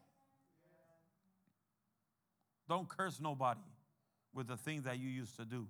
Don't 2.68 2.88
curse 2.88 3.20
nobody 3.20 3.60
with 4.32 4.48
the 4.48 4.56
things 4.56 4.84
that 4.84 4.98
you 4.98 5.08
used 5.08 5.36
to 5.36 5.44
do. 5.44 5.68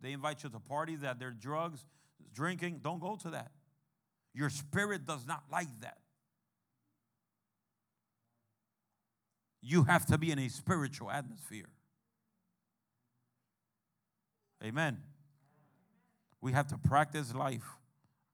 They 0.00 0.10
invite 0.10 0.42
you 0.42 0.50
to 0.50 0.58
parties 0.58 1.00
that 1.00 1.20
they're 1.20 1.30
drugs, 1.30 1.84
drinking. 2.34 2.80
Don't 2.82 2.98
go 2.98 3.14
to 3.22 3.30
that. 3.30 3.52
Your 4.34 4.50
spirit 4.50 5.06
does 5.06 5.24
not 5.26 5.44
like 5.52 5.68
that. 5.82 5.98
You 9.60 9.84
have 9.84 10.06
to 10.06 10.18
be 10.18 10.32
in 10.32 10.40
a 10.40 10.48
spiritual 10.48 11.08
atmosphere. 11.08 11.68
Amen. 14.64 14.98
We 16.42 16.52
have 16.52 16.66
to 16.66 16.76
practice 16.76 17.34
life 17.34 17.64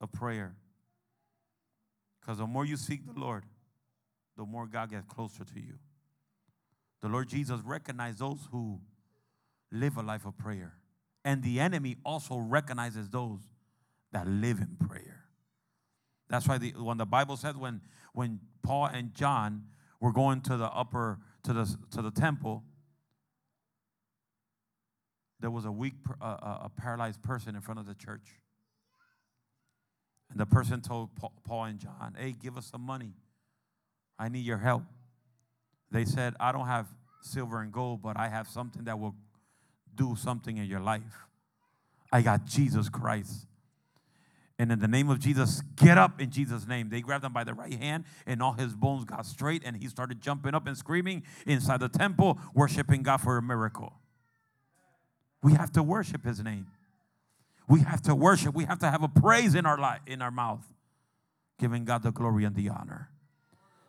of 0.01 0.11
prayer. 0.11 0.57
Because 2.21 2.39
the 2.39 2.47
more 2.47 2.65
you 2.65 2.77
seek 2.77 3.07
the 3.07 3.19
Lord, 3.19 3.45
the 4.37 4.45
more 4.45 4.67
God 4.67 4.91
gets 4.91 5.07
closer 5.07 5.45
to 5.45 5.61
you. 5.61 5.75
The 7.01 7.09
Lord 7.09 7.29
Jesus 7.29 7.61
recognized 7.65 8.19
those 8.19 8.49
who 8.51 8.81
live 9.71 9.97
a 9.97 10.03
life 10.03 10.27
of 10.27 10.37
prayer. 10.37 10.75
And 11.25 11.43
the 11.43 11.61
enemy 11.61 11.97
also 12.05 12.39
recognizes 12.39 13.09
those 13.09 13.41
that 14.13 14.27
live 14.27 14.59
in 14.59 14.77
prayer. 14.89 15.25
That's 16.29 16.49
why 16.49 16.59
the, 16.59 16.71
when 16.71 16.97
the 16.97 17.07
Bible 17.07 17.37
says 17.37 17.57
when, 17.57 17.81
when 18.13 18.41
Paul 18.63 18.87
and 18.87 19.15
John 19.15 19.65
were 20.01 20.13
going 20.13 20.41
to 20.43 20.57
the 20.57 20.67
upper, 20.67 21.19
to 21.45 21.53
the, 21.53 21.77
to 21.91 22.03
the 22.03 22.11
temple, 22.11 22.65
there 25.41 25.51
was 25.51 25.65
a 25.65 25.73
weak, 25.73 25.95
uh, 26.21 26.59
a 26.63 26.71
paralyzed 26.77 27.23
person 27.23 27.55
in 27.55 27.61
front 27.61 27.79
of 27.81 27.87
the 27.87 27.95
church. 27.95 28.27
And 30.31 30.39
the 30.39 30.47
person 30.47 30.81
told 30.81 31.11
Paul 31.45 31.65
and 31.65 31.79
John, 31.79 32.17
Hey, 32.19 32.33
give 32.33 32.57
us 32.57 32.67
some 32.67 32.83
money. 32.83 33.13
I 34.19 34.29
need 34.29 34.45
your 34.45 34.59
help. 34.59 34.83
They 35.91 36.05
said, 36.05 36.35
I 36.39 36.53
don't 36.53 36.67
have 36.67 36.87
silver 37.23 37.61
and 37.61 37.73
gold, 37.73 38.03
but 38.03 38.19
I 38.19 38.29
have 38.29 38.49
something 38.49 38.85
that 38.85 38.99
will 38.99 39.15
do 39.95 40.17
something 40.17 40.57
in 40.57 40.65
your 40.65 40.81
life. 40.81 41.27
I 42.13 42.23
got 42.23 42.47
Jesus 42.47 42.89
Christ. 42.89 43.47
And 44.59 44.73
in 44.73 44.81
the 44.81 44.89
name 44.89 45.09
of 45.09 45.21
Jesus, 45.21 45.63
get 45.77 45.99
up 45.99 46.21
in 46.21 46.31
Jesus' 46.31 46.67
name. 46.67 46.89
They 46.89 47.01
grabbed 47.01 47.25
him 47.25 47.33
by 47.33 47.45
the 47.45 47.55
right 47.55 47.75
hand, 47.75 48.05
and 48.27 48.43
all 48.43 48.55
his 48.55 48.75
bones 48.75 49.05
got 49.05 49.25
straight, 49.25 49.63
and 49.65 49.77
he 49.77 49.87
started 49.87 50.21
jumping 50.21 50.53
up 50.53 50.67
and 50.67 50.77
screaming 50.77 51.23
inside 51.47 51.79
the 51.79 51.89
temple, 51.89 52.39
worshiping 52.55 53.05
God 53.05 53.19
for 53.19 53.37
a 53.37 53.43
miracle. 53.43 53.93
We 55.43 55.55
have 55.55 55.73
to 55.73 55.83
worship 55.83 56.25
his 56.25 56.43
name. 56.43 56.67
We 57.69 57.81
have 57.81 58.03
to 58.03 58.15
worship. 58.15 58.55
We 58.55 58.65
have 58.65 58.79
to 58.81 58.91
have 58.91 59.03
a 59.03 59.09
praise 59.09 59.55
in 59.55 59.67
our 59.67 59.79
life, 59.79 60.01
in 60.07 60.23
our 60.23 60.31
mouth, 60.31 60.67
giving 61.59 61.85
God 61.85 62.03
the 62.03 62.11
glory 62.11 62.45
and 62.45 62.57
the 62.57 62.69
honor. 62.71 63.11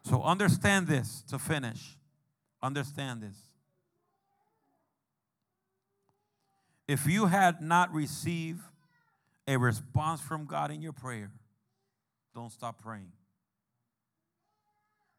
So 0.04 0.24
understand 0.24 0.88
this 0.88 1.24
to 1.30 1.40
finish. 1.40 1.98
Understand 2.62 3.22
this. 3.22 3.38
If 6.88 7.06
you 7.06 7.28
had 7.28 7.62
not 7.62 7.94
received 7.94 8.62
a 9.48 9.58
response 9.58 10.22
from 10.22 10.46
God 10.46 10.72
in 10.72 10.82
your 10.82 10.92
prayer, 10.92 11.32
don't 12.34 12.52
stop 12.52 12.82
praying. 12.82 13.12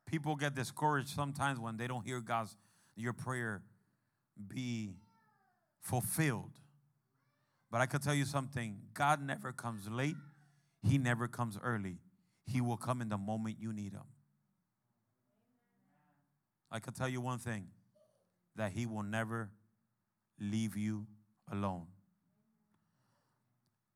People 0.07 0.35
get 0.35 0.55
discouraged 0.55 1.11
sometimes 1.11 1.61
when 1.61 1.77
they 1.77 1.87
don't 1.87 2.05
hear 2.05 2.21
God's 2.21 2.57
your 2.97 3.13
prayer 3.13 3.63
be 4.49 4.91
fulfilled. 5.81 6.53
But 7.71 7.81
I 7.81 7.87
could 7.87 8.03
tell 8.03 8.15
you 8.15 8.25
something 8.25 8.79
God 8.95 9.23
never 9.23 9.53
comes 9.53 9.89
late, 9.89 10.17
He 10.83 10.99
never 10.99 11.29
comes 11.29 11.59
early. 11.63 11.99
He 12.45 12.61
will 12.61 12.77
come 12.77 13.01
in 13.01 13.09
the 13.09 13.19
moment 13.19 13.57
you 13.61 13.73
need 13.73 13.93
Him. 13.93 14.03
I 16.71 16.81
could 16.81 16.95
tell 16.97 17.09
you 17.09 17.21
one 17.21 17.39
thing 17.39 17.69
that 18.57 18.73
He 18.73 18.87
will 18.87 19.03
never 19.03 19.51
leave 20.41 20.77
you 20.77 21.07
alone. 21.51 21.87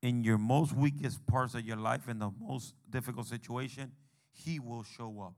In 0.02 0.22
your 0.22 0.38
most 0.38 0.72
weakest 0.72 1.26
parts 1.26 1.54
of 1.54 1.64
your 1.64 1.78
life, 1.78 2.08
in 2.08 2.18
the 2.18 2.30
most 2.40 2.74
difficult 2.90 3.26
situation, 3.26 3.92
He 4.30 4.60
will 4.60 4.82
show 4.82 5.20
up. 5.20 5.34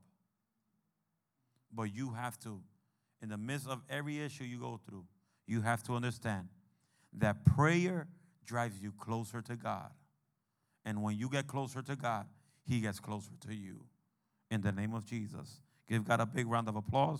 But 1.73 1.93
you 1.93 2.11
have 2.11 2.37
to, 2.39 2.61
in 3.21 3.29
the 3.29 3.37
midst 3.37 3.67
of 3.67 3.81
every 3.89 4.19
issue 4.19 4.43
you 4.43 4.59
go 4.59 4.79
through, 4.85 5.05
you 5.47 5.61
have 5.61 5.81
to 5.83 5.93
understand 5.93 6.49
that 7.13 7.45
prayer 7.45 8.07
drives 8.45 8.79
you 8.79 8.91
closer 8.91 9.41
to 9.41 9.55
God. 9.55 9.91
And 10.85 11.01
when 11.01 11.17
you 11.17 11.29
get 11.29 11.47
closer 11.47 11.81
to 11.81 11.95
God, 11.95 12.27
He 12.63 12.81
gets 12.81 12.99
closer 12.99 13.31
to 13.47 13.53
you. 13.53 13.85
In 14.49 14.61
the 14.61 14.71
name 14.71 14.93
of 14.93 15.05
Jesus. 15.05 15.61
Give 15.89 16.05
God 16.05 16.19
a 16.19 16.25
big 16.25 16.47
round 16.47 16.67
of 16.69 16.75
applause. 16.75 17.19